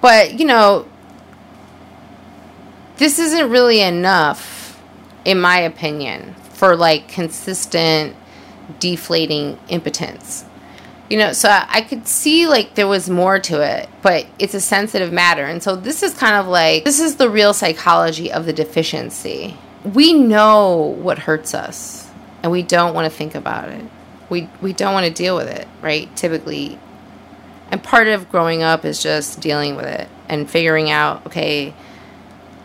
But, 0.00 0.38
you 0.40 0.46
know, 0.46 0.88
this 2.96 3.18
isn't 3.18 3.50
really 3.50 3.80
enough, 3.80 4.80
in 5.24 5.40
my 5.40 5.60
opinion, 5.60 6.34
for 6.54 6.74
like 6.74 7.08
consistent 7.08 8.16
deflating 8.80 9.58
impotence. 9.68 10.44
You 11.10 11.18
know 11.18 11.34
so 11.34 11.50
I, 11.50 11.82
could 11.82 12.08
see 12.08 12.46
like 12.46 12.74
there 12.74 12.86
was 12.86 13.10
more 13.10 13.38
to 13.38 13.60
it 13.60 13.90
but 14.00 14.26
it's 14.38 14.54
a 14.54 14.60
sensitive 14.60 15.12
matter. 15.12 15.44
And 15.44 15.62
so 15.62 15.76
this 15.76 16.02
is 16.02 16.14
kind 16.14 16.36
of 16.36 16.46
like 16.46 16.84
this 16.84 17.00
is 17.00 17.16
the 17.16 17.28
real 17.28 17.52
psychology 17.52 18.32
of 18.32 18.46
the 18.46 18.52
deficiency 18.54 19.58
we 19.84 20.12
know 20.12 20.76
what 20.76 21.20
hurts 21.20 21.54
us 21.54 22.10
and 22.42 22.50
we 22.50 22.62
don't 22.62 22.94
want 22.94 23.10
to 23.10 23.16
think 23.16 23.34
about 23.34 23.68
it 23.68 23.84
we 24.28 24.48
we 24.60 24.72
don't 24.72 24.94
want 24.94 25.06
to 25.06 25.12
deal 25.12 25.36
with 25.36 25.48
it 25.48 25.66
right 25.80 26.14
typically 26.16 26.78
and 27.70 27.82
part 27.82 28.06
of 28.06 28.30
growing 28.30 28.62
up 28.62 28.84
is 28.84 29.02
just 29.02 29.40
dealing 29.40 29.76
with 29.76 29.86
it 29.86 30.08
and 30.28 30.50
figuring 30.50 30.90
out 30.90 31.24
okay 31.26 31.74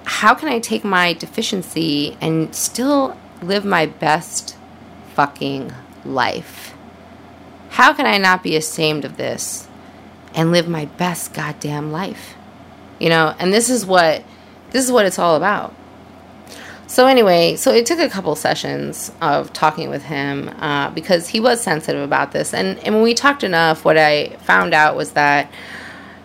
how 0.05 0.33
can 0.33 0.47
i 0.47 0.59
take 0.59 0.83
my 0.83 1.13
deficiency 1.13 2.17
and 2.21 2.53
still 2.55 3.17
live 3.41 3.65
my 3.65 3.85
best 3.85 4.55
fucking 5.13 5.71
life 6.05 6.67
how 7.77 7.93
can 7.93 8.07
I 8.07 8.17
not 8.17 8.41
be 8.41 8.55
ashamed 8.55 9.05
of 9.05 9.17
this 9.17 9.67
and 10.33 10.51
live 10.51 10.67
my 10.67 10.85
best 10.85 11.31
goddamn 11.31 11.91
life? 11.91 12.33
You 12.97 13.09
know, 13.09 13.35
and 13.37 13.53
this 13.53 13.69
is 13.69 13.85
what 13.85 14.23
this 14.71 14.83
is 14.83 14.91
what 14.91 15.05
it's 15.05 15.19
all 15.19 15.35
about. 15.35 15.75
So 16.87 17.05
anyway, 17.05 17.57
so 17.57 17.73
it 17.73 17.85
took 17.85 17.99
a 17.99 18.09
couple 18.09 18.33
sessions 18.35 19.11
of 19.21 19.51
talking 19.51 19.89
with 19.89 20.03
him 20.03 20.49
uh, 20.59 20.89
because 20.91 21.27
he 21.27 21.41
was 21.41 21.61
sensitive 21.61 22.01
about 22.01 22.31
this, 22.31 22.53
and 22.53 22.79
and 22.79 22.95
when 22.95 23.03
we 23.03 23.13
talked 23.13 23.43
enough, 23.43 23.83
what 23.83 23.97
I 23.97 24.29
found 24.43 24.73
out 24.73 24.95
was 24.95 25.11
that 25.11 25.51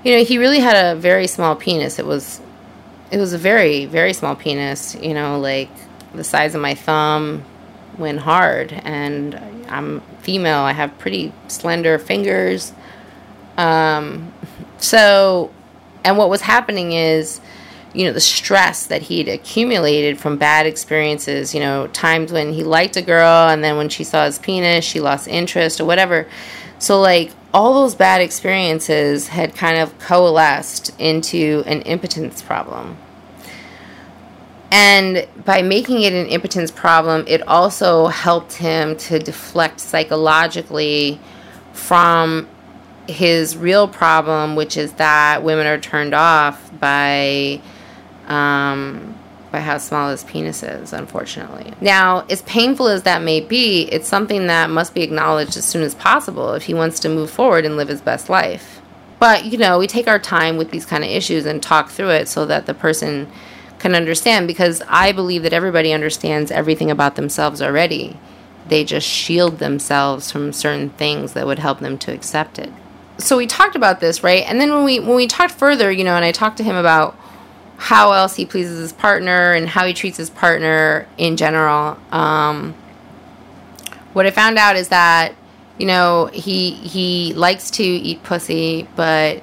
you 0.04 0.16
know 0.16 0.24
he 0.24 0.38
really 0.38 0.60
had 0.60 0.76
a 0.76 0.98
very 0.98 1.26
small 1.26 1.56
penis. 1.56 1.98
It 1.98 2.06
was 2.06 2.40
it 3.10 3.18
was 3.18 3.32
a 3.32 3.38
very 3.38 3.86
very 3.86 4.12
small 4.12 4.36
penis. 4.36 4.94
You 4.94 5.14
know, 5.14 5.40
like 5.40 5.70
the 6.14 6.22
size 6.22 6.54
of 6.54 6.60
my 6.60 6.74
thumb, 6.74 7.44
when 7.96 8.18
hard, 8.18 8.72
and 8.72 9.34
I'm 9.68 10.00
female. 10.20 10.60
I 10.60 10.72
have 10.72 10.96
pretty 10.98 11.32
slender 11.48 11.98
fingers. 11.98 12.72
Um, 13.56 14.32
so, 14.78 15.52
and 16.04 16.16
what 16.16 16.30
was 16.30 16.40
happening 16.40 16.92
is, 16.92 17.40
you 17.94 18.06
know, 18.06 18.12
the 18.12 18.20
stress 18.20 18.86
that 18.86 19.02
he'd 19.02 19.28
accumulated 19.28 20.18
from 20.18 20.38
bad 20.38 20.66
experiences, 20.66 21.54
you 21.54 21.60
know, 21.60 21.86
times 21.88 22.32
when 22.32 22.52
he 22.52 22.64
liked 22.64 22.96
a 22.96 23.02
girl 23.02 23.48
and 23.48 23.62
then 23.62 23.76
when 23.76 23.88
she 23.88 24.04
saw 24.04 24.24
his 24.24 24.38
penis, 24.38 24.84
she 24.84 25.00
lost 25.00 25.28
interest 25.28 25.80
or 25.80 25.84
whatever. 25.84 26.26
So, 26.78 27.00
like, 27.00 27.30
all 27.52 27.74
those 27.74 27.94
bad 27.94 28.20
experiences 28.20 29.28
had 29.28 29.54
kind 29.54 29.76
of 29.76 29.98
coalesced 29.98 30.98
into 30.98 31.62
an 31.66 31.82
impotence 31.82 32.40
problem. 32.40 32.96
And 34.70 35.28
by 35.44 35.60
making 35.60 36.02
it 36.02 36.14
an 36.14 36.26
impotence 36.28 36.70
problem, 36.70 37.24
it 37.28 37.46
also 37.46 38.06
helped 38.06 38.54
him 38.54 38.96
to 38.96 39.18
deflect 39.18 39.80
psychologically 39.80 41.20
from 41.74 42.48
his 43.06 43.54
real 43.54 43.86
problem, 43.86 44.56
which 44.56 44.78
is 44.78 44.92
that 44.94 45.42
women 45.42 45.66
are 45.66 45.78
turned 45.78 46.14
off 46.14 46.70
by 46.80 47.60
um, 48.28 49.14
by 49.50 49.60
how 49.60 49.78
small 49.78 50.10
his 50.10 50.24
penis 50.24 50.62
is, 50.62 50.92
unfortunately. 50.92 51.72
Now, 51.80 52.24
as 52.30 52.42
painful 52.42 52.88
as 52.88 53.02
that 53.02 53.22
may 53.22 53.40
be, 53.40 53.82
it's 53.92 54.08
something 54.08 54.46
that 54.46 54.70
must 54.70 54.94
be 54.94 55.02
acknowledged 55.02 55.56
as 55.56 55.64
soon 55.64 55.82
as 55.82 55.94
possible 55.94 56.54
if 56.54 56.64
he 56.64 56.74
wants 56.74 56.98
to 57.00 57.08
move 57.08 57.30
forward 57.30 57.64
and 57.64 57.76
live 57.76 57.88
his 57.88 58.00
best 58.00 58.30
life. 58.30 58.80
But, 59.18 59.44
you 59.44 59.58
know, 59.58 59.78
we 59.78 59.86
take 59.86 60.08
our 60.08 60.18
time 60.18 60.56
with 60.56 60.70
these 60.70 60.86
kind 60.86 61.04
of 61.04 61.10
issues 61.10 61.46
and 61.46 61.62
talk 61.62 61.90
through 61.90 62.10
it 62.10 62.28
so 62.28 62.46
that 62.46 62.66
the 62.66 62.74
person 62.74 63.30
can 63.78 63.94
understand 63.94 64.46
because 64.46 64.82
I 64.88 65.12
believe 65.12 65.42
that 65.42 65.52
everybody 65.52 65.92
understands 65.92 66.50
everything 66.50 66.90
about 66.90 67.16
themselves 67.16 67.60
already. 67.60 68.16
They 68.66 68.84
just 68.84 69.06
shield 69.06 69.58
themselves 69.58 70.30
from 70.30 70.52
certain 70.52 70.90
things 70.90 71.34
that 71.34 71.46
would 71.46 71.58
help 71.58 71.80
them 71.80 71.98
to 71.98 72.12
accept 72.12 72.58
it. 72.58 72.72
So 73.18 73.36
we 73.36 73.46
talked 73.46 73.76
about 73.76 74.00
this, 74.00 74.24
right? 74.24 74.44
And 74.48 74.60
then 74.60 74.72
when 74.72 74.84
we 74.84 74.98
when 74.98 75.16
we 75.16 75.26
talked 75.26 75.52
further, 75.54 75.92
you 75.92 76.04
know, 76.04 76.16
and 76.16 76.24
I 76.24 76.32
talked 76.32 76.56
to 76.56 76.64
him 76.64 76.76
about 76.76 77.16
how 77.82 78.12
else 78.12 78.36
he 78.36 78.46
pleases 78.46 78.78
his 78.78 78.92
partner 78.92 79.52
and 79.54 79.68
how 79.68 79.84
he 79.84 79.92
treats 79.92 80.16
his 80.16 80.30
partner 80.30 81.04
in 81.18 81.36
general. 81.36 81.98
Um, 82.12 82.74
what 84.12 84.24
I 84.24 84.30
found 84.30 84.56
out 84.56 84.76
is 84.76 84.88
that 84.88 85.34
you 85.78 85.86
know 85.86 86.26
he 86.32 86.70
he 86.70 87.34
likes 87.34 87.72
to 87.72 87.82
eat 87.82 88.22
pussy, 88.22 88.86
but 88.94 89.42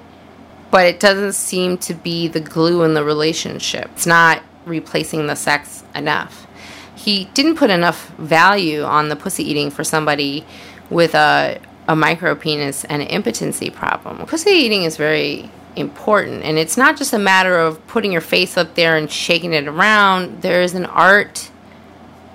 but 0.72 0.86
it 0.86 1.01
doesn't 1.01 1.34
seem 1.34 1.77
to 1.79 1.93
be 1.93 2.29
the 2.29 2.39
glue 2.39 2.84
in 2.84 2.93
the 2.93 3.03
relationship. 3.03 3.89
It's 3.91 4.08
not 4.08 4.41
replacing 4.65 5.27
the 5.27 5.36
sex 5.36 5.84
enough. 5.93 6.48
He 6.96 7.25
didn't 7.34 7.55
put 7.55 7.69
enough 7.69 8.08
value 8.12 8.84
on 8.84 9.10
the 9.10 9.17
pussy 9.17 9.43
eating 9.43 9.69
for 9.69 9.84
somebody 9.84 10.46
with 10.89 11.13
a 11.13 11.60
a 11.89 11.96
micro 11.96 12.36
penis 12.36 12.86
and 12.86 13.01
an 13.01 13.10
impotency 13.10 13.69
problem. 13.69 14.25
Pussy 14.27 14.51
eating 14.51 14.84
is 14.84 14.96
very 14.96 15.51
important. 15.75 16.43
And 16.43 16.57
it's 16.57 16.77
not 16.77 16.97
just 16.97 17.13
a 17.13 17.19
matter 17.19 17.57
of 17.57 17.85
putting 17.88 18.11
your 18.11 18.21
face 18.21 18.57
up 18.57 18.75
there 18.75 18.97
and 18.97 19.09
shaking 19.09 19.53
it 19.53 19.67
around. 19.67 20.41
There's 20.41 20.73
an 20.73 20.85
art 20.85 21.51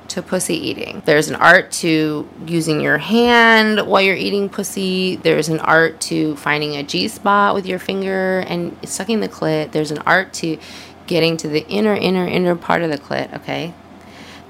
to 0.08 0.22
pussy 0.22 0.54
eating. 0.54 1.02
There's 1.04 1.28
an 1.28 1.34
art 1.36 1.72
to 1.72 2.28
using 2.46 2.80
your 2.80 2.98
hand 2.98 3.86
while 3.86 4.00
you're 4.00 4.14
eating 4.14 4.48
pussy. 4.48 5.16
There's 5.16 5.48
an 5.48 5.60
art 5.60 6.00
to 6.02 6.36
finding 6.36 6.76
a 6.76 6.82
G 6.82 7.08
spot 7.08 7.54
with 7.54 7.66
your 7.66 7.78
finger 7.78 8.40
and 8.46 8.76
sucking 8.88 9.20
the 9.20 9.28
clit. 9.28 9.72
There's 9.72 9.90
an 9.90 9.98
art 9.98 10.32
to 10.34 10.58
getting 11.06 11.36
to 11.38 11.48
the 11.48 11.66
inner, 11.68 11.94
inner, 11.94 12.26
inner 12.26 12.54
part 12.54 12.82
of 12.82 12.90
the 12.90 12.98
clit, 12.98 13.34
okay? 13.34 13.74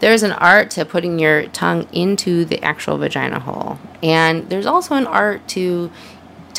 There's 0.00 0.23
an 0.23 0.33
art 0.33 0.71
to 0.73 0.85
putting 0.85 1.19
your 1.19 1.47
tongue 1.47 1.88
into 1.93 2.45
the 2.45 2.62
actual 2.62 2.99
vagina 2.99 3.41
hole. 3.41 3.79
And 4.03 4.50
there's 4.50 4.67
also 4.67 4.97
an 4.97 5.07
art 5.07 5.47
to 5.49 5.91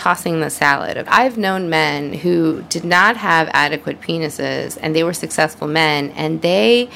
tossing 0.05 0.39
the 0.39 0.51
salad. 0.51 1.03
I've 1.07 1.35
known 1.35 1.67
men 1.67 2.13
who 2.13 2.61
did 2.69 2.83
not 2.83 3.17
have 3.17 3.49
adequate 3.53 4.01
penises 4.01 4.77
and 4.79 4.95
they 4.95 5.03
were 5.03 5.13
successful 5.13 5.67
men 5.67 6.11
and 6.11 6.43
they 6.43 6.89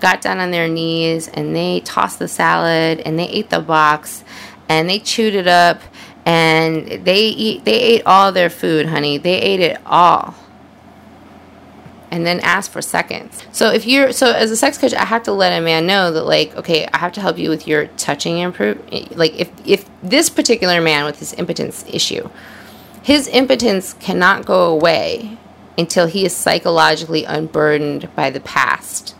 got 0.00 0.20
down 0.20 0.40
on 0.40 0.50
their 0.50 0.66
knees 0.66 1.28
and 1.28 1.54
they 1.54 1.78
tossed 1.84 2.18
the 2.18 2.26
salad 2.26 2.98
and 2.98 3.16
they 3.16 3.28
ate 3.28 3.50
the 3.50 3.60
box 3.60 4.24
and 4.68 4.90
they 4.90 4.98
chewed 4.98 5.36
it 5.36 5.46
up 5.46 5.80
and 6.24 7.04
they 7.04 7.26
eat 7.28 7.64
they 7.64 7.78
ate 7.78 8.02
all 8.04 8.32
their 8.32 8.50
food, 8.50 8.86
honey. 8.86 9.16
They 9.16 9.40
ate 9.40 9.60
it 9.60 9.80
all. 9.86 10.34
And 12.10 12.24
then 12.24 12.38
ask 12.40 12.70
for 12.70 12.80
seconds. 12.80 13.44
So 13.50 13.72
if 13.72 13.84
you're 13.84 14.12
so 14.12 14.32
as 14.32 14.50
a 14.52 14.56
sex 14.56 14.78
coach, 14.78 14.94
I 14.94 15.04
have 15.04 15.24
to 15.24 15.32
let 15.32 15.56
a 15.58 15.60
man 15.60 15.86
know 15.86 16.12
that 16.12 16.22
like, 16.22 16.56
okay, 16.56 16.88
I 16.92 16.98
have 16.98 17.12
to 17.12 17.20
help 17.20 17.36
you 17.36 17.50
with 17.50 17.66
your 17.66 17.88
touching 17.88 18.38
improve. 18.38 18.80
Eh, 18.92 19.08
like 19.10 19.34
if 19.34 19.50
if 19.64 19.88
this 20.02 20.30
particular 20.30 20.80
man 20.80 21.04
with 21.04 21.18
his 21.18 21.32
impotence 21.34 21.84
issue 21.88 22.30
his 23.06 23.28
impotence 23.28 23.92
cannot 23.92 24.44
go 24.44 24.64
away 24.64 25.38
until 25.78 26.08
he 26.08 26.24
is 26.24 26.34
psychologically 26.34 27.22
unburdened 27.22 28.12
by 28.16 28.30
the 28.30 28.40
past. 28.40 29.14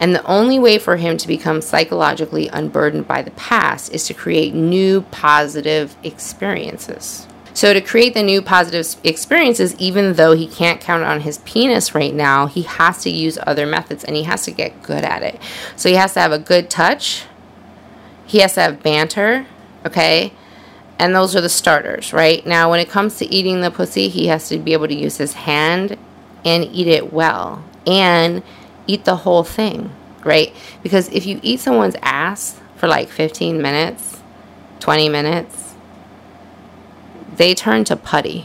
And 0.00 0.12
the 0.12 0.24
only 0.24 0.58
way 0.58 0.78
for 0.78 0.96
him 0.96 1.16
to 1.16 1.28
become 1.28 1.62
psychologically 1.62 2.48
unburdened 2.48 3.06
by 3.06 3.22
the 3.22 3.30
past 3.30 3.92
is 3.92 4.04
to 4.08 4.14
create 4.14 4.52
new 4.52 5.02
positive 5.12 5.94
experiences. 6.02 7.28
So, 7.60 7.74
to 7.74 7.82
create 7.82 8.14
the 8.14 8.22
new 8.22 8.40
positive 8.40 8.98
experiences, 9.04 9.76
even 9.76 10.14
though 10.14 10.32
he 10.32 10.46
can't 10.46 10.80
count 10.80 11.02
on 11.02 11.20
his 11.20 11.36
penis 11.44 11.94
right 11.94 12.14
now, 12.14 12.46
he 12.46 12.62
has 12.62 13.02
to 13.02 13.10
use 13.10 13.38
other 13.46 13.66
methods 13.66 14.02
and 14.02 14.16
he 14.16 14.22
has 14.22 14.46
to 14.46 14.50
get 14.50 14.82
good 14.82 15.04
at 15.04 15.22
it. 15.22 15.38
So, 15.76 15.90
he 15.90 15.94
has 15.96 16.14
to 16.14 16.20
have 16.20 16.32
a 16.32 16.38
good 16.38 16.70
touch, 16.70 17.24
he 18.24 18.38
has 18.38 18.54
to 18.54 18.62
have 18.62 18.82
banter, 18.82 19.44
okay? 19.84 20.32
And 20.98 21.14
those 21.14 21.36
are 21.36 21.42
the 21.42 21.50
starters, 21.50 22.14
right? 22.14 22.46
Now, 22.46 22.70
when 22.70 22.80
it 22.80 22.88
comes 22.88 23.18
to 23.18 23.26
eating 23.26 23.60
the 23.60 23.70
pussy, 23.70 24.08
he 24.08 24.28
has 24.28 24.48
to 24.48 24.56
be 24.56 24.72
able 24.72 24.88
to 24.88 24.94
use 24.94 25.18
his 25.18 25.34
hand 25.34 25.98
and 26.46 26.64
eat 26.64 26.86
it 26.86 27.12
well 27.12 27.62
and 27.86 28.42
eat 28.86 29.04
the 29.04 29.16
whole 29.16 29.44
thing, 29.44 29.92
right? 30.24 30.54
Because 30.82 31.10
if 31.10 31.26
you 31.26 31.38
eat 31.42 31.60
someone's 31.60 31.96
ass 32.00 32.58
for 32.76 32.88
like 32.88 33.10
15 33.10 33.60
minutes, 33.60 34.18
20 34.78 35.10
minutes, 35.10 35.59
they 37.40 37.54
turn 37.54 37.84
to 37.84 37.96
putty. 37.96 38.44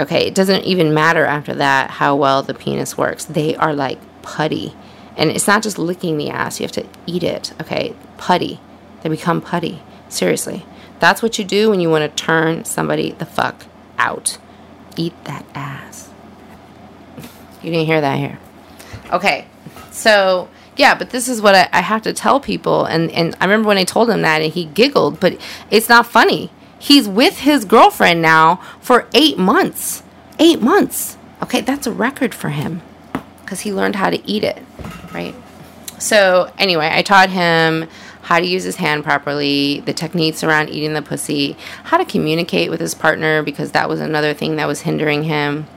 Okay, 0.00 0.26
it 0.26 0.34
doesn't 0.34 0.64
even 0.64 0.92
matter 0.92 1.24
after 1.24 1.54
that 1.54 1.88
how 1.88 2.16
well 2.16 2.42
the 2.42 2.52
penis 2.52 2.98
works. 2.98 3.24
They 3.24 3.54
are 3.54 3.72
like 3.72 4.00
putty. 4.22 4.74
And 5.16 5.30
it's 5.30 5.46
not 5.46 5.62
just 5.62 5.78
licking 5.78 6.18
the 6.18 6.28
ass, 6.28 6.58
you 6.58 6.64
have 6.64 6.72
to 6.72 6.86
eat 7.06 7.22
it. 7.22 7.52
Okay, 7.60 7.94
putty. 8.16 8.58
They 9.02 9.08
become 9.08 9.40
putty. 9.40 9.82
Seriously. 10.08 10.66
That's 10.98 11.22
what 11.22 11.38
you 11.38 11.44
do 11.44 11.70
when 11.70 11.78
you 11.78 11.90
want 11.90 12.02
to 12.02 12.24
turn 12.24 12.64
somebody 12.64 13.12
the 13.12 13.24
fuck 13.24 13.66
out. 13.98 14.36
Eat 14.96 15.14
that 15.22 15.46
ass. 15.54 16.10
You 17.62 17.70
didn't 17.70 17.86
hear 17.86 18.00
that 18.00 18.18
here. 18.18 18.40
Okay, 19.12 19.46
so 19.92 20.48
yeah, 20.74 20.96
but 20.96 21.10
this 21.10 21.28
is 21.28 21.40
what 21.40 21.54
I, 21.54 21.68
I, 21.72 21.82
have 21.82 22.02
to 22.02 22.12
tell 22.12 22.40
people. 22.40 22.84
And, 22.84 23.12
and 23.12 23.36
I 23.40 23.44
remember 23.44 23.68
when 23.68 23.78
I 23.78 23.84
told 23.84 24.10
him 24.10 24.22
that 24.22 24.42
and 24.42 24.52
he 24.52 24.64
giggled, 24.64 25.20
but 25.20 25.40
it's 25.70 25.88
not 25.88 26.06
funny. 26.06 26.50
He's 26.82 27.06
with 27.06 27.38
his 27.38 27.64
girlfriend 27.64 28.22
now 28.22 28.56
for 28.80 29.06
eight 29.14 29.38
months. 29.38 30.02
Eight 30.40 30.60
months. 30.60 31.16
Okay, 31.40 31.60
that's 31.60 31.86
a 31.86 31.92
record 31.92 32.34
for 32.34 32.48
him 32.48 32.82
because 33.40 33.60
he 33.60 33.72
learned 33.72 33.94
how 33.94 34.10
to 34.10 34.20
eat 34.28 34.42
it, 34.42 34.60
right? 35.14 35.32
So, 36.00 36.52
anyway, 36.58 36.90
I 36.92 37.02
taught 37.02 37.30
him 37.30 37.88
how 38.22 38.40
to 38.40 38.44
use 38.44 38.64
his 38.64 38.74
hand 38.74 39.04
properly, 39.04 39.78
the 39.78 39.92
techniques 39.92 40.42
around 40.42 40.70
eating 40.70 40.92
the 40.94 41.02
pussy, 41.02 41.56
how 41.84 41.98
to 41.98 42.04
communicate 42.04 42.68
with 42.68 42.80
his 42.80 42.94
partner 42.94 43.44
because 43.44 43.70
that 43.70 43.88
was 43.88 44.00
another 44.00 44.34
thing 44.34 44.56
that 44.56 44.66
was 44.66 44.80
hindering 44.80 45.22
him, 45.22 45.68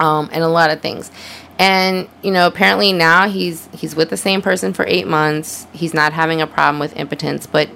um, 0.00 0.28
and 0.32 0.42
a 0.42 0.48
lot 0.48 0.72
of 0.72 0.80
things. 0.80 1.12
And 1.60 2.08
you 2.22 2.32
know, 2.32 2.48
apparently 2.48 2.92
now 2.92 3.28
he's 3.28 3.68
he's 3.72 3.94
with 3.94 4.10
the 4.10 4.16
same 4.16 4.42
person 4.42 4.72
for 4.72 4.84
eight 4.88 5.06
months. 5.06 5.68
He's 5.72 5.94
not 5.94 6.12
having 6.12 6.40
a 6.40 6.48
problem 6.48 6.80
with 6.80 6.96
impotence, 6.96 7.46
but 7.46 7.70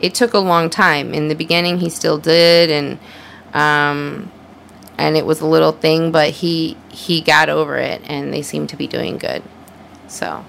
it 0.00 0.14
took 0.14 0.34
a 0.34 0.38
long 0.38 0.70
time. 0.70 1.14
In 1.14 1.28
the 1.28 1.34
beginning, 1.34 1.78
he 1.78 1.88
still 1.88 2.18
did, 2.18 2.70
and 2.70 2.98
um, 3.54 4.30
and 4.98 5.16
it 5.16 5.26
was 5.26 5.40
a 5.40 5.46
little 5.46 5.72
thing, 5.72 6.12
but 6.12 6.30
he 6.30 6.76
he 6.90 7.20
got 7.20 7.48
over 7.48 7.76
it, 7.76 8.02
and 8.04 8.32
they 8.32 8.42
seem 8.42 8.66
to 8.68 8.76
be 8.76 8.86
doing 8.86 9.18
good. 9.18 9.42
So 10.08 10.44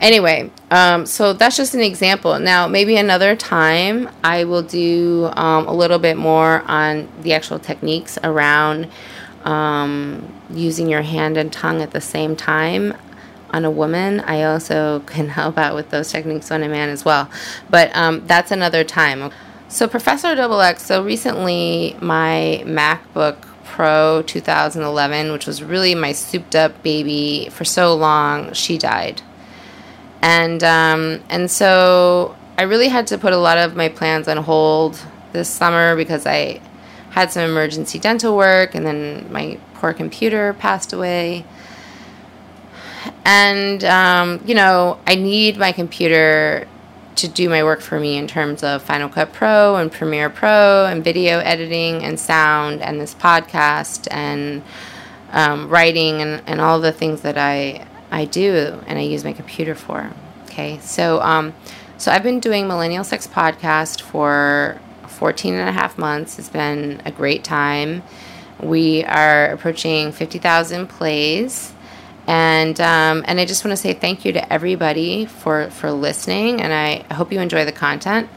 anyway, 0.00 0.50
um, 0.70 1.06
so 1.06 1.32
that's 1.32 1.56
just 1.56 1.74
an 1.74 1.80
example. 1.80 2.38
Now, 2.38 2.66
maybe 2.66 2.96
another 2.96 3.36
time 3.36 4.08
I 4.24 4.44
will 4.44 4.62
do 4.62 5.30
um, 5.34 5.66
a 5.66 5.72
little 5.72 5.98
bit 5.98 6.16
more 6.16 6.62
on 6.66 7.08
the 7.22 7.34
actual 7.34 7.58
techniques 7.58 8.18
around 8.24 8.88
um, 9.44 10.32
using 10.50 10.88
your 10.88 11.02
hand 11.02 11.36
and 11.36 11.52
tongue 11.52 11.82
at 11.82 11.92
the 11.92 12.00
same 12.00 12.36
time 12.36 12.94
on 13.52 13.64
a 13.64 13.70
woman. 13.70 14.20
I 14.20 14.42
also 14.42 15.00
can 15.00 15.28
help 15.40 15.58
out 15.58 15.74
with 15.74 15.90
those 15.90 16.10
techniques 16.10 16.50
on 16.50 16.62
a 16.62 16.68
man 16.68 16.88
as 16.88 17.04
well. 17.04 17.30
But 17.68 17.94
um, 17.96 18.26
that's 18.26 18.50
another 18.50 18.84
time. 18.84 19.30
So, 19.68 19.86
Professor 19.86 20.34
Double 20.34 20.60
X, 20.60 20.84
so 20.84 21.04
recently 21.04 21.96
my 22.00 22.62
MacBook 22.64 23.42
Pro 23.64 24.22
2011, 24.22 25.30
which 25.30 25.46
was 25.46 25.62
really 25.62 25.94
my 25.94 26.10
souped 26.12 26.56
up 26.56 26.82
baby 26.82 27.48
for 27.50 27.64
so 27.64 27.94
long, 27.94 28.52
she 28.52 28.78
died 28.78 29.22
and 30.22 30.62
um, 30.62 31.22
and 31.28 31.50
so 31.50 32.36
I 32.58 32.62
really 32.62 32.88
had 32.88 33.06
to 33.08 33.18
put 33.18 33.32
a 33.32 33.38
lot 33.38 33.58
of 33.58 33.76
my 33.76 33.88
plans 33.88 34.28
on 34.28 34.36
hold 34.38 35.00
this 35.32 35.48
summer 35.48 35.96
because 35.96 36.26
I 36.26 36.60
had 37.10 37.32
some 37.32 37.42
emergency 37.42 37.98
dental 37.98 38.36
work, 38.36 38.74
and 38.74 38.86
then 38.86 39.32
my 39.32 39.58
poor 39.74 39.92
computer 39.92 40.54
passed 40.54 40.92
away. 40.92 41.44
And 43.24 43.84
um, 43.84 44.40
you 44.44 44.54
know, 44.54 44.98
I 45.06 45.14
need 45.14 45.56
my 45.56 45.72
computer 45.72 46.66
to 47.16 47.28
do 47.28 47.48
my 47.48 47.62
work 47.62 47.80
for 47.80 48.00
me 48.00 48.16
in 48.16 48.26
terms 48.26 48.62
of 48.62 48.82
Final 48.82 49.08
Cut 49.08 49.32
Pro 49.32 49.76
and 49.76 49.92
Premiere 49.92 50.30
Pro 50.30 50.86
and 50.86 51.04
video 51.04 51.38
editing 51.40 52.02
and 52.02 52.18
sound 52.18 52.80
and 52.80 53.00
this 53.00 53.14
podcast 53.14 54.08
and 54.10 54.62
um, 55.32 55.68
writing 55.68 56.22
and, 56.22 56.42
and 56.46 56.60
all 56.60 56.80
the 56.80 56.92
things 56.92 57.20
that 57.22 57.36
I 57.36 57.86
I 58.10 58.24
do 58.24 58.80
and 58.86 58.98
I 58.98 59.02
use 59.02 59.24
my 59.24 59.32
computer 59.32 59.74
for. 59.74 60.10
Okay, 60.46 60.78
so 60.80 61.20
um, 61.20 61.54
so 61.98 62.10
I've 62.10 62.22
been 62.22 62.40
doing 62.40 62.66
Millennial 62.66 63.04
Sex 63.04 63.26
Podcast 63.26 64.00
for 64.00 64.80
14 65.06 65.54
and 65.54 65.68
a 65.68 65.72
half 65.72 65.98
months. 65.98 66.38
It's 66.38 66.48
been 66.48 67.02
a 67.04 67.12
great 67.12 67.44
time. 67.44 68.02
We 68.58 69.04
are 69.04 69.52
approaching 69.52 70.12
50,000 70.12 70.86
plays. 70.86 71.72
And 72.30 72.80
um, 72.80 73.24
and 73.26 73.40
I 73.40 73.44
just 73.44 73.64
want 73.64 73.72
to 73.72 73.76
say 73.76 73.92
thank 73.92 74.24
you 74.24 74.32
to 74.34 74.52
everybody 74.52 75.26
for, 75.26 75.68
for 75.70 75.90
listening, 75.90 76.60
and 76.60 76.72
I 76.72 77.12
hope 77.12 77.32
you 77.32 77.40
enjoy 77.40 77.64
the 77.64 77.72
content. 77.72 78.28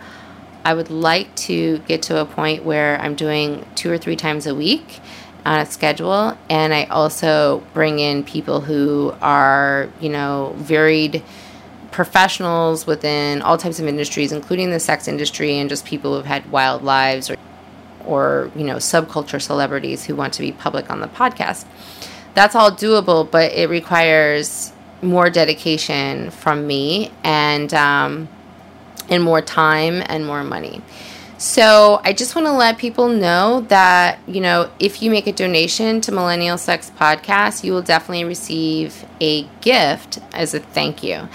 I 0.66 0.74
would 0.74 0.90
like 0.90 1.36
to 1.36 1.78
get 1.78 2.02
to 2.04 2.20
a 2.20 2.26
point 2.26 2.64
where 2.64 3.00
I'm 3.00 3.14
doing 3.14 3.64
two 3.76 3.92
or 3.92 4.00
three 4.00 4.16
times 4.16 4.48
a 4.48 4.56
week 4.56 5.00
on 5.46 5.60
a 5.60 5.68
schedule, 5.68 6.36
and 6.50 6.74
I 6.74 6.86
also 6.86 7.62
bring 7.76 8.00
in 8.00 8.24
people 8.24 8.62
who 8.62 9.14
are, 9.22 9.90
you 10.02 10.10
know, 10.10 10.56
varied 10.58 11.22
professionals 11.92 12.88
within 12.88 13.44
all 13.44 13.60
types 13.60 13.80
of 13.80 13.86
industries, 13.86 14.32
including 14.32 14.72
the 14.72 14.80
sex 14.80 15.08
industry, 15.08 15.60
and 15.60 15.70
just 15.70 15.86
people 15.86 16.16
who've 16.16 16.26
had 16.26 16.50
wild 16.50 16.84
lives 16.84 17.30
or, 17.30 17.36
or 18.06 18.50
you 18.56 18.64
know, 18.64 18.78
subculture 18.78 19.40
celebrities 19.40 20.04
who 20.04 20.16
want 20.16 20.34
to 20.34 20.42
be 20.42 20.52
public 20.52 20.90
on 20.90 21.00
the 21.00 21.08
podcast. 21.10 21.66
That's 22.34 22.56
all 22.56 22.72
doable, 22.72 23.30
but 23.30 23.52
it 23.54 23.70
requires 23.70 24.74
more 25.02 25.30
dedication 25.30 26.32
from 26.32 26.66
me 26.66 27.12
and 27.24 27.74
um, 27.74 28.30
and 29.10 29.24
more 29.24 29.42
time 29.42 30.02
and 30.06 30.26
more 30.26 30.44
money. 30.44 30.82
So 31.38 32.00
I 32.06 32.14
just 32.14 32.36
want 32.36 32.48
to 32.48 32.54
let 32.54 32.78
people 32.78 33.10
know 33.10 33.66
that, 33.68 34.20
you 34.28 34.40
know, 34.40 34.72
if 34.80 35.02
you 35.02 35.12
make 35.12 35.28
a 35.28 35.34
donation 35.34 36.00
to 36.02 36.12
Millennial 36.14 36.58
Sex 36.58 36.90
Podcast, 36.98 37.66
you 37.66 37.74
will 37.74 37.82
definitely 37.82 38.24
receive 38.24 39.06
a 39.20 39.44
gift 39.60 40.20
as 40.32 40.54
a 40.54 40.62
thank 40.62 41.04
you. 41.04 41.28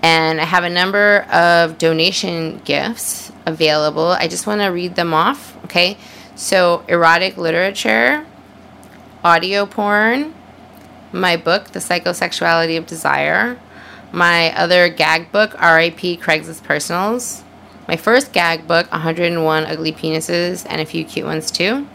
And 0.00 0.40
I 0.40 0.44
have 0.44 0.62
a 0.62 0.70
number 0.70 1.22
of 1.22 1.76
donation 1.76 2.60
gifts 2.64 3.32
available. 3.46 4.06
I 4.06 4.28
just 4.28 4.46
want 4.46 4.60
to 4.60 4.68
read 4.68 4.94
them 4.94 5.12
off, 5.12 5.56
okay? 5.64 5.96
So, 6.36 6.84
erotic 6.86 7.36
literature, 7.36 8.24
audio 9.24 9.66
porn, 9.66 10.34
my 11.12 11.36
book, 11.36 11.68
The 11.68 11.80
Psychosexuality 11.80 12.78
of 12.78 12.86
Desire, 12.86 13.58
my 14.12 14.56
other 14.56 14.88
gag 14.88 15.32
book, 15.32 15.54
R.I.P. 15.60 16.18
Craigslist 16.18 16.62
Personals, 16.62 17.42
my 17.86 17.96
first 17.96 18.32
gag 18.32 18.66
book, 18.68 18.90
101 18.92 19.66
Ugly 19.66 19.92
Penises 19.92 20.66
and 20.68 20.80
a 20.80 20.86
few 20.86 21.04
cute 21.04 21.26
ones 21.26 21.50
too, 21.50 21.86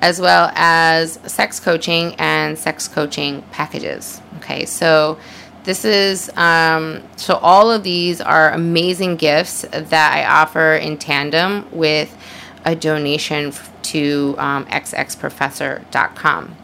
as 0.00 0.20
well 0.20 0.50
as 0.54 1.18
sex 1.26 1.58
coaching 1.60 2.14
and 2.16 2.58
sex 2.58 2.88
coaching 2.88 3.42
packages. 3.50 4.20
Okay, 4.38 4.64
so 4.64 5.18
this 5.64 5.84
is 5.84 6.30
um, 6.36 7.02
so 7.16 7.36
all 7.36 7.70
of 7.70 7.82
these 7.82 8.20
are 8.20 8.50
amazing 8.52 9.16
gifts 9.16 9.62
that 9.62 10.12
I 10.14 10.24
offer 10.24 10.74
in 10.74 10.98
tandem 10.98 11.68
with 11.70 12.16
a 12.64 12.74
donation 12.74 13.52
to 13.90 14.34
um, 14.38 14.64
xxprofessor.com. 14.66 16.56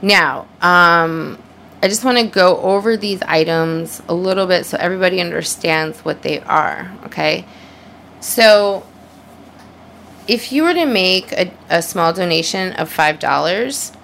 Now, 0.00 0.46
um, 0.60 1.38
I 1.82 1.88
just 1.88 2.04
want 2.04 2.18
to 2.18 2.26
go 2.26 2.58
over 2.58 2.96
these 2.96 3.22
items 3.22 4.02
a 4.08 4.14
little 4.14 4.46
bit 4.46 4.66
so 4.66 4.76
everybody 4.78 5.20
understands 5.20 6.00
what 6.00 6.22
they 6.22 6.40
are, 6.40 6.92
okay? 7.04 7.44
So, 8.20 8.86
if 10.28 10.52
you 10.52 10.62
were 10.62 10.74
to 10.74 10.86
make 10.86 11.32
a, 11.32 11.52
a 11.68 11.82
small 11.82 12.12
donation 12.12 12.72
of 12.74 12.94
$5, 12.94 13.96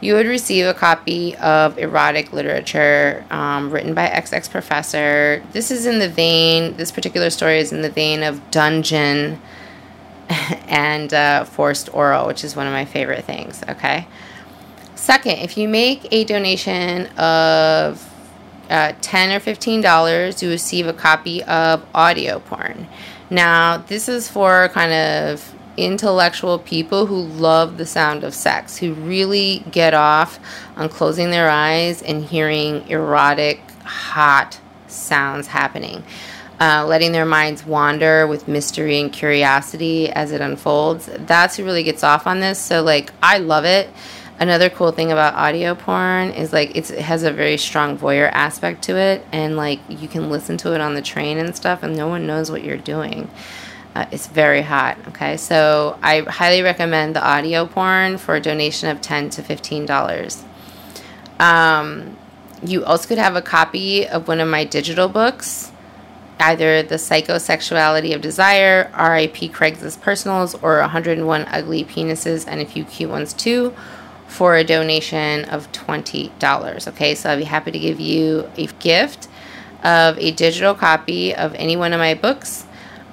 you 0.00 0.14
would 0.14 0.26
receive 0.26 0.66
a 0.66 0.74
copy 0.74 1.36
of 1.36 1.78
erotic 1.78 2.32
literature 2.32 3.24
um, 3.30 3.70
written 3.70 3.94
by 3.94 4.08
XX 4.08 4.50
Professor. 4.50 5.42
This 5.52 5.70
is 5.70 5.86
in 5.86 5.98
the 5.98 6.08
vein, 6.08 6.76
this 6.76 6.90
particular 6.90 7.30
story 7.30 7.58
is 7.58 7.72
in 7.72 7.82
the 7.82 7.90
vein 7.90 8.22
of 8.22 8.50
Dungeon 8.50 9.40
and 10.68 11.12
uh, 11.12 11.44
Forced 11.44 11.92
Oral, 11.92 12.26
which 12.26 12.44
is 12.44 12.54
one 12.54 12.66
of 12.66 12.72
my 12.72 12.84
favorite 12.84 13.24
things, 13.24 13.62
okay? 13.68 14.06
Second, 14.94 15.38
if 15.38 15.56
you 15.56 15.68
make 15.68 16.06
a 16.12 16.24
donation 16.24 17.06
of 17.18 18.06
uh, 18.68 18.92
10 19.00 19.32
or 19.32 19.40
$15, 19.40 20.42
you 20.42 20.50
receive 20.50 20.86
a 20.86 20.92
copy 20.92 21.42
of 21.42 21.84
audio 21.94 22.38
porn. 22.38 22.86
Now, 23.28 23.78
this 23.78 24.08
is 24.08 24.28
for 24.28 24.68
kind 24.68 24.92
of 24.92 25.54
intellectual 25.76 26.58
people 26.58 27.06
who 27.06 27.22
love 27.22 27.78
the 27.78 27.86
sound 27.86 28.22
of 28.22 28.34
sex, 28.34 28.76
who 28.76 28.94
really 28.94 29.64
get 29.70 29.94
off 29.94 30.38
on 30.76 30.88
closing 30.88 31.30
their 31.30 31.48
eyes 31.48 32.02
and 32.02 32.24
hearing 32.24 32.86
erotic, 32.88 33.60
hot 33.82 34.60
sounds 34.86 35.48
happening. 35.48 36.04
Uh, 36.60 36.84
letting 36.86 37.12
their 37.12 37.24
minds 37.24 37.64
wander 37.64 38.26
with 38.26 38.46
mystery 38.46 39.00
and 39.00 39.10
curiosity 39.14 40.10
as 40.10 40.30
it 40.30 40.42
unfolds. 40.42 41.08
That's 41.20 41.56
who 41.56 41.64
really 41.64 41.82
gets 41.82 42.04
off 42.04 42.26
on 42.26 42.40
this. 42.40 42.58
So, 42.58 42.82
like, 42.82 43.10
I 43.22 43.38
love 43.38 43.64
it. 43.64 43.88
Another 44.40 44.70
cool 44.70 44.90
thing 44.90 45.12
about 45.12 45.34
audio 45.34 45.74
porn 45.74 46.30
is 46.30 46.50
like 46.50 46.74
it 46.74 46.88
has 46.88 47.24
a 47.24 47.30
very 47.30 47.58
strong 47.58 47.98
voyeur 47.98 48.30
aspect 48.32 48.82
to 48.84 48.96
it 48.96 49.22
and 49.32 49.54
like 49.54 49.80
you 49.86 50.08
can 50.08 50.30
listen 50.30 50.56
to 50.56 50.74
it 50.74 50.80
on 50.80 50.94
the 50.94 51.02
train 51.02 51.36
and 51.36 51.54
stuff 51.54 51.82
and 51.82 51.94
no 51.94 52.08
one 52.08 52.26
knows 52.26 52.50
what 52.50 52.64
you're 52.64 52.78
doing. 52.78 53.30
Uh, 53.94 54.06
it's 54.10 54.28
very 54.28 54.62
hot 54.62 54.96
okay? 55.08 55.36
So 55.36 55.98
i 56.02 56.20
highly 56.20 56.62
recommend 56.62 57.14
the 57.14 57.22
audio 57.22 57.66
porn 57.66 58.16
for 58.16 58.34
a 58.36 58.40
donation 58.40 58.88
of 58.88 59.02
10 59.02 59.28
to 59.30 59.42
15 59.42 59.84
dollars. 59.84 60.42
Um, 61.38 62.16
you 62.62 62.82
also 62.82 63.08
could 63.08 63.18
have 63.18 63.36
a 63.36 63.42
copy 63.42 64.08
of 64.08 64.26
one 64.26 64.40
of 64.40 64.48
my 64.48 64.64
digital 64.64 65.08
books 65.08 65.70
either 66.40 66.82
the 66.82 66.96
psychosexuality 66.96 68.14
of 68.14 68.20
desire 68.20 68.90
rip 68.98 69.34
craigslist 69.52 70.00
personals 70.00 70.54
or 70.62 70.78
101 70.80 71.44
ugly 71.48 71.84
penises 71.84 72.46
and 72.46 72.60
a 72.60 72.66
few 72.66 72.84
cute 72.84 73.10
ones 73.10 73.32
too 73.32 73.74
for 74.26 74.56
a 74.56 74.64
donation 74.64 75.44
of 75.46 75.70
$20. 75.72 76.88
Okay, 76.88 77.14
so 77.14 77.30
I'll 77.30 77.36
be 77.36 77.44
happy 77.44 77.72
to 77.72 77.78
give 77.78 77.98
you 77.98 78.50
a 78.56 78.66
gift 78.66 79.28
of 79.82 80.18
a 80.18 80.30
digital 80.30 80.74
copy 80.74 81.34
of 81.34 81.54
any 81.54 81.76
one 81.76 81.92
of 81.92 81.98
my 81.98 82.14
books 82.14 82.66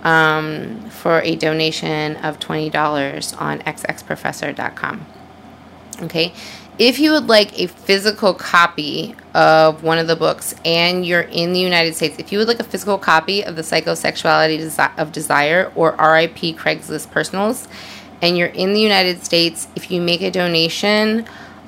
um, 0.03 0.89
for 0.89 1.21
a 1.21 1.35
donation 1.35 2.15
of 2.17 2.39
$20 2.39 3.41
on 3.41 3.59
xxprofessor.com. 3.59 5.05
Okay, 6.03 6.33
if 6.79 6.99
you 6.99 7.11
would 7.11 7.27
like 7.27 7.59
a 7.59 7.67
physical 7.67 8.33
copy 8.33 9.15
of 9.33 9.83
one 9.83 9.97
of 9.97 10.07
the 10.07 10.15
books 10.15 10.53
and 10.63 11.05
you're 11.05 11.21
in 11.21 11.53
the 11.53 11.59
United 11.59 11.95
States, 11.95 12.17
if 12.19 12.31
you 12.31 12.37
would 12.37 12.47
like 12.47 12.59
a 12.59 12.63
physical 12.63 12.97
copy 12.97 13.43
of 13.43 13.55
the 13.55 13.61
Psychosexuality 13.61 14.97
of 14.97 15.11
Desire 15.11 15.71
or 15.75 15.91
RIP 15.91 16.55
Craigslist 16.55 17.11
Personals, 17.11 17.67
and 18.21 18.37
you're 18.37 18.47
in 18.47 18.73
the 18.73 18.79
United 18.79 19.23
States, 19.23 19.67
if 19.75 19.91
you 19.91 20.01
make 20.01 20.21
a 20.21 20.31
donation 20.31 21.25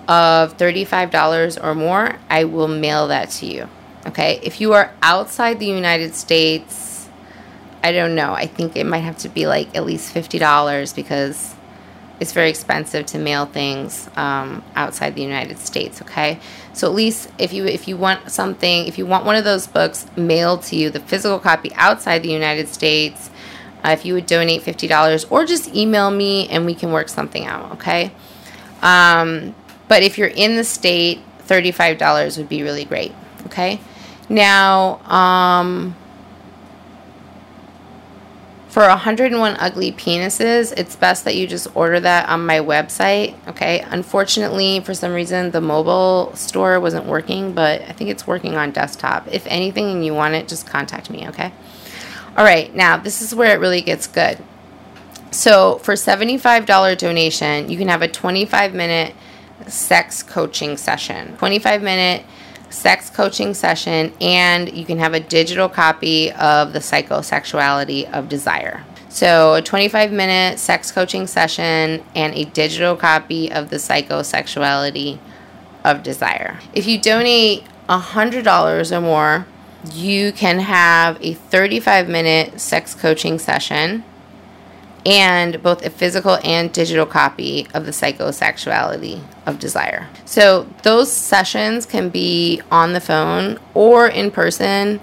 of 0.07 0.57
$35 0.57 1.63
or 1.63 1.75
more, 1.75 2.17
I 2.29 2.43
will 2.45 2.67
mail 2.67 3.07
that 3.07 3.29
to 3.31 3.45
you. 3.45 3.69
Okay? 4.07 4.39
If 4.41 4.59
you 4.59 4.73
are 4.73 4.91
outside 5.01 5.59
the 5.59 5.67
United 5.67 6.15
States, 6.15 7.07
I 7.83 7.91
don't 7.91 8.15
know. 8.15 8.33
I 8.33 8.47
think 8.47 8.75
it 8.75 8.85
might 8.85 8.99
have 8.99 9.17
to 9.19 9.29
be 9.29 9.47
like 9.47 9.75
at 9.75 9.85
least 9.85 10.13
$50 10.13 10.95
because 10.95 11.55
it's 12.19 12.34
very 12.34 12.49
expensive 12.49 13.05
to 13.08 13.17
mail 13.17 13.45
things 13.45 14.10
um, 14.15 14.63
outside 14.75 15.15
the 15.15 15.21
United 15.21 15.58
States. 15.58 16.01
Okay, 16.01 16.39
so 16.73 16.88
at 16.88 16.93
least 16.93 17.32
if 17.38 17.53
you 17.53 17.65
if 17.65 17.88
you 17.88 17.97
want 17.97 18.32
something, 18.32 18.88
if 18.88 18.97
you 18.97 19.05
want 19.05 19.25
one 19.25 19.36
of 19.36 19.43
those 19.43 19.67
books 19.67 20.05
mailed 20.17 20.63
to 20.63 20.75
you, 20.75 20.89
the 20.89 20.99
physical 20.99 21.39
copy 21.39 21.71
outside 21.75 22.23
the 22.23 22.32
United 22.32 22.67
States, 22.67 23.29
uh, 23.84 23.89
if 23.89 24.05
you 24.05 24.13
would 24.13 24.25
donate 24.25 24.62
$50 24.62 25.32
or 25.32 25.45
just 25.45 25.73
email 25.73 26.12
me 26.12 26.47
and 26.49 26.65
we 26.65 26.75
can 26.75 26.91
work 26.91 27.10
something 27.10 27.45
out, 27.45 27.71
okay? 27.73 28.12
Um, 28.82 29.55
but 29.88 30.03
if 30.03 30.17
you're 30.17 30.27
in 30.27 30.55
the 30.55 30.63
state, 30.63 31.19
$35 31.47 32.38
would 32.38 32.49
be 32.49 32.62
really 32.62 32.86
great, 32.86 33.13
okay? 33.45 33.79
Now, 34.27 34.99
um, 35.05 35.95
for 38.69 38.84
101 38.84 39.55
ugly 39.60 39.91
penises, 39.91 40.71
it's 40.77 40.95
best 40.95 41.25
that 41.25 41.36
you 41.36 41.47
just 41.47 41.67
order 41.75 41.99
that 41.99 42.29
on 42.29 42.45
my 42.45 42.60
website, 42.60 43.36
okay? 43.47 43.82
Unfortunately, 43.89 44.79
for 44.82 44.93
some 44.93 45.12
reason, 45.12 45.49
the 45.49 45.60
mobile 45.60 46.32
store 46.36 46.79
wasn't 46.79 47.08
working, 47.08 47.53
but 47.53 47.82
I 47.82 47.93
think 47.93 48.12
it's 48.12 48.27
working 48.27 48.55
on 48.55 48.69
desktop. 48.69 49.27
If 49.32 49.47
anything 49.47 49.89
and 49.89 50.05
you 50.05 50.13
want 50.13 50.36
it, 50.36 50.47
just 50.47 50.67
contact 50.67 51.10
me, 51.10 51.27
okay? 51.29 51.51
All 52.38 52.43
right, 52.43 52.73
now 52.75 52.95
this 52.95 53.23
is 53.23 53.34
where 53.34 53.55
it 53.55 53.60
really 53.60 53.82
gets 53.82 54.05
good. 54.05 54.38
So 55.32 55.79
for 55.79 55.95
$75 55.95 56.97
donation, 56.97 57.69
you 57.69 57.77
can 57.77 57.88
have 57.88 58.03
a 58.03 58.08
25 58.08 58.75
minute 58.75 59.15
sex 59.67 60.21
coaching 60.21 60.77
session. 60.77 61.36
25 61.38 61.82
minute 61.82 62.23
sex 62.69 63.10
coaching 63.10 63.53
session, 63.53 64.13
and 64.21 64.71
you 64.75 64.86
can 64.86 64.99
have 64.99 65.13
a 65.13 65.19
digital 65.19 65.69
copy 65.69 66.32
of 66.32 66.73
the 66.73 66.79
psychosexuality 66.79 68.12
of 68.12 68.29
desire. 68.29 68.84
So, 69.10 69.55
a 69.55 69.62
25 69.62 70.12
minute 70.12 70.60
sex 70.60 70.91
coaching 70.91 71.25
session 71.25 72.03
and 72.15 72.34
a 72.36 72.45
digital 72.45 72.95
copy 72.95 73.51
of 73.51 73.69
the 73.69 73.77
psychosexuality 73.77 75.17
of 75.84 76.03
desire. 76.03 76.60
If 76.73 76.86
you 76.86 76.99
donate 76.99 77.63
$100 77.88 78.91
or 78.91 79.01
more, 79.01 79.47
you 79.91 80.32
can 80.32 80.60
have 80.60 81.17
a 81.21 81.34
35 81.34 82.08
minute 82.08 82.62
sex 82.62 82.93
coaching 82.93 83.39
session 83.39 84.03
and 85.09 85.61
both 85.63 85.83
a 85.83 85.89
physical 85.89 86.37
and 86.43 86.71
digital 86.71 87.05
copy 87.05 87.67
of 87.73 87.85
the 87.85 87.91
psychosexuality 87.91 89.19
of 89.47 89.57
desire. 89.57 90.07
So, 90.25 90.67
those 90.83 91.11
sessions 91.11 91.87
can 91.87 92.09
be 92.09 92.61
on 92.71 92.93
the 92.93 93.01
phone 93.01 93.57
or 93.73 94.07
in 94.07 94.29
person 94.29 95.01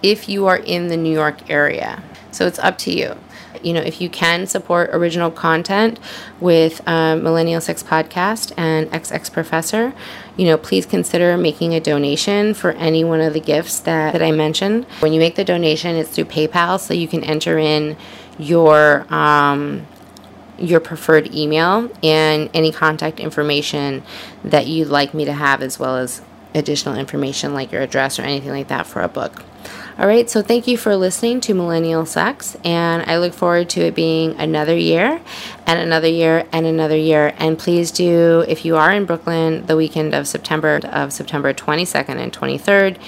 if 0.00 0.28
you 0.28 0.46
are 0.46 0.58
in 0.58 0.86
the 0.86 0.96
New 0.96 1.12
York 1.12 1.50
area. 1.50 2.00
So, 2.30 2.46
it's 2.46 2.60
up 2.60 2.78
to 2.78 2.92
you 2.92 3.16
you 3.62 3.72
know, 3.72 3.80
if 3.80 4.00
you 4.00 4.08
can 4.08 4.46
support 4.46 4.90
original 4.92 5.30
content 5.30 5.98
with 6.40 6.86
um, 6.86 7.22
Millennial 7.22 7.60
Sex 7.60 7.82
Podcast 7.82 8.52
and 8.56 8.90
XX 8.90 9.32
Professor, 9.32 9.92
you 10.36 10.46
know, 10.46 10.56
please 10.56 10.86
consider 10.86 11.36
making 11.36 11.74
a 11.74 11.80
donation 11.80 12.54
for 12.54 12.72
any 12.72 13.04
one 13.04 13.20
of 13.20 13.32
the 13.32 13.40
gifts 13.40 13.80
that, 13.80 14.12
that 14.12 14.22
I 14.22 14.30
mentioned. 14.30 14.84
When 15.00 15.12
you 15.12 15.20
make 15.20 15.34
the 15.34 15.44
donation, 15.44 15.96
it's 15.96 16.10
through 16.10 16.26
PayPal, 16.26 16.78
so 16.78 16.94
you 16.94 17.08
can 17.08 17.24
enter 17.24 17.58
in 17.58 17.96
your 18.38 19.06
um, 19.12 19.86
your 20.58 20.80
preferred 20.80 21.32
email 21.34 21.90
and 22.02 22.50
any 22.52 22.72
contact 22.72 23.20
information 23.20 24.02
that 24.44 24.66
you'd 24.66 24.88
like 24.88 25.14
me 25.14 25.24
to 25.24 25.32
have, 25.32 25.62
as 25.62 25.78
well 25.78 25.96
as 25.96 26.20
additional 26.54 26.96
information 26.96 27.54
like 27.54 27.70
your 27.70 27.82
address 27.82 28.18
or 28.18 28.22
anything 28.22 28.50
like 28.50 28.68
that 28.68 28.86
for 28.86 29.02
a 29.02 29.08
book. 29.08 29.44
All 29.98 30.06
right, 30.06 30.30
so 30.30 30.42
thank 30.42 30.68
you 30.68 30.78
for 30.78 30.94
listening 30.94 31.40
to 31.40 31.54
Millennial 31.54 32.06
Sex, 32.06 32.56
and 32.62 33.02
I 33.10 33.18
look 33.18 33.34
forward 33.34 33.68
to 33.70 33.80
it 33.80 33.96
being 33.96 34.38
another 34.38 34.76
year 34.76 35.20
and 35.66 35.80
another 35.80 36.06
year 36.06 36.46
and 36.52 36.66
another 36.66 36.96
year. 36.96 37.34
And 37.36 37.58
please 37.58 37.90
do, 37.90 38.44
if 38.46 38.64
you 38.64 38.76
are 38.76 38.92
in 38.92 39.06
Brooklyn 39.06 39.66
the 39.66 39.76
weekend 39.76 40.14
of 40.14 40.28
September 40.28 40.80
of 40.84 41.12
September 41.12 41.52
22nd 41.52 42.16
and 42.16 42.32
23rd, 42.32 42.98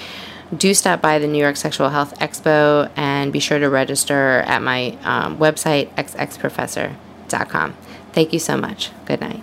do 0.55 0.73
stop 0.73 1.01
by 1.01 1.19
the 1.19 1.27
New 1.27 1.39
York 1.39 1.57
Sexual 1.57 1.89
Health 1.89 2.17
Expo 2.19 2.89
and 2.95 3.31
be 3.31 3.39
sure 3.39 3.59
to 3.59 3.69
register 3.69 4.39
at 4.45 4.61
my 4.61 4.97
um, 5.03 5.37
website 5.37 5.93
xxprofessor.com. 5.95 7.73
Thank 8.13 8.33
you 8.33 8.39
so 8.39 8.57
much. 8.57 8.91
Good 9.05 9.21
night. 9.21 9.41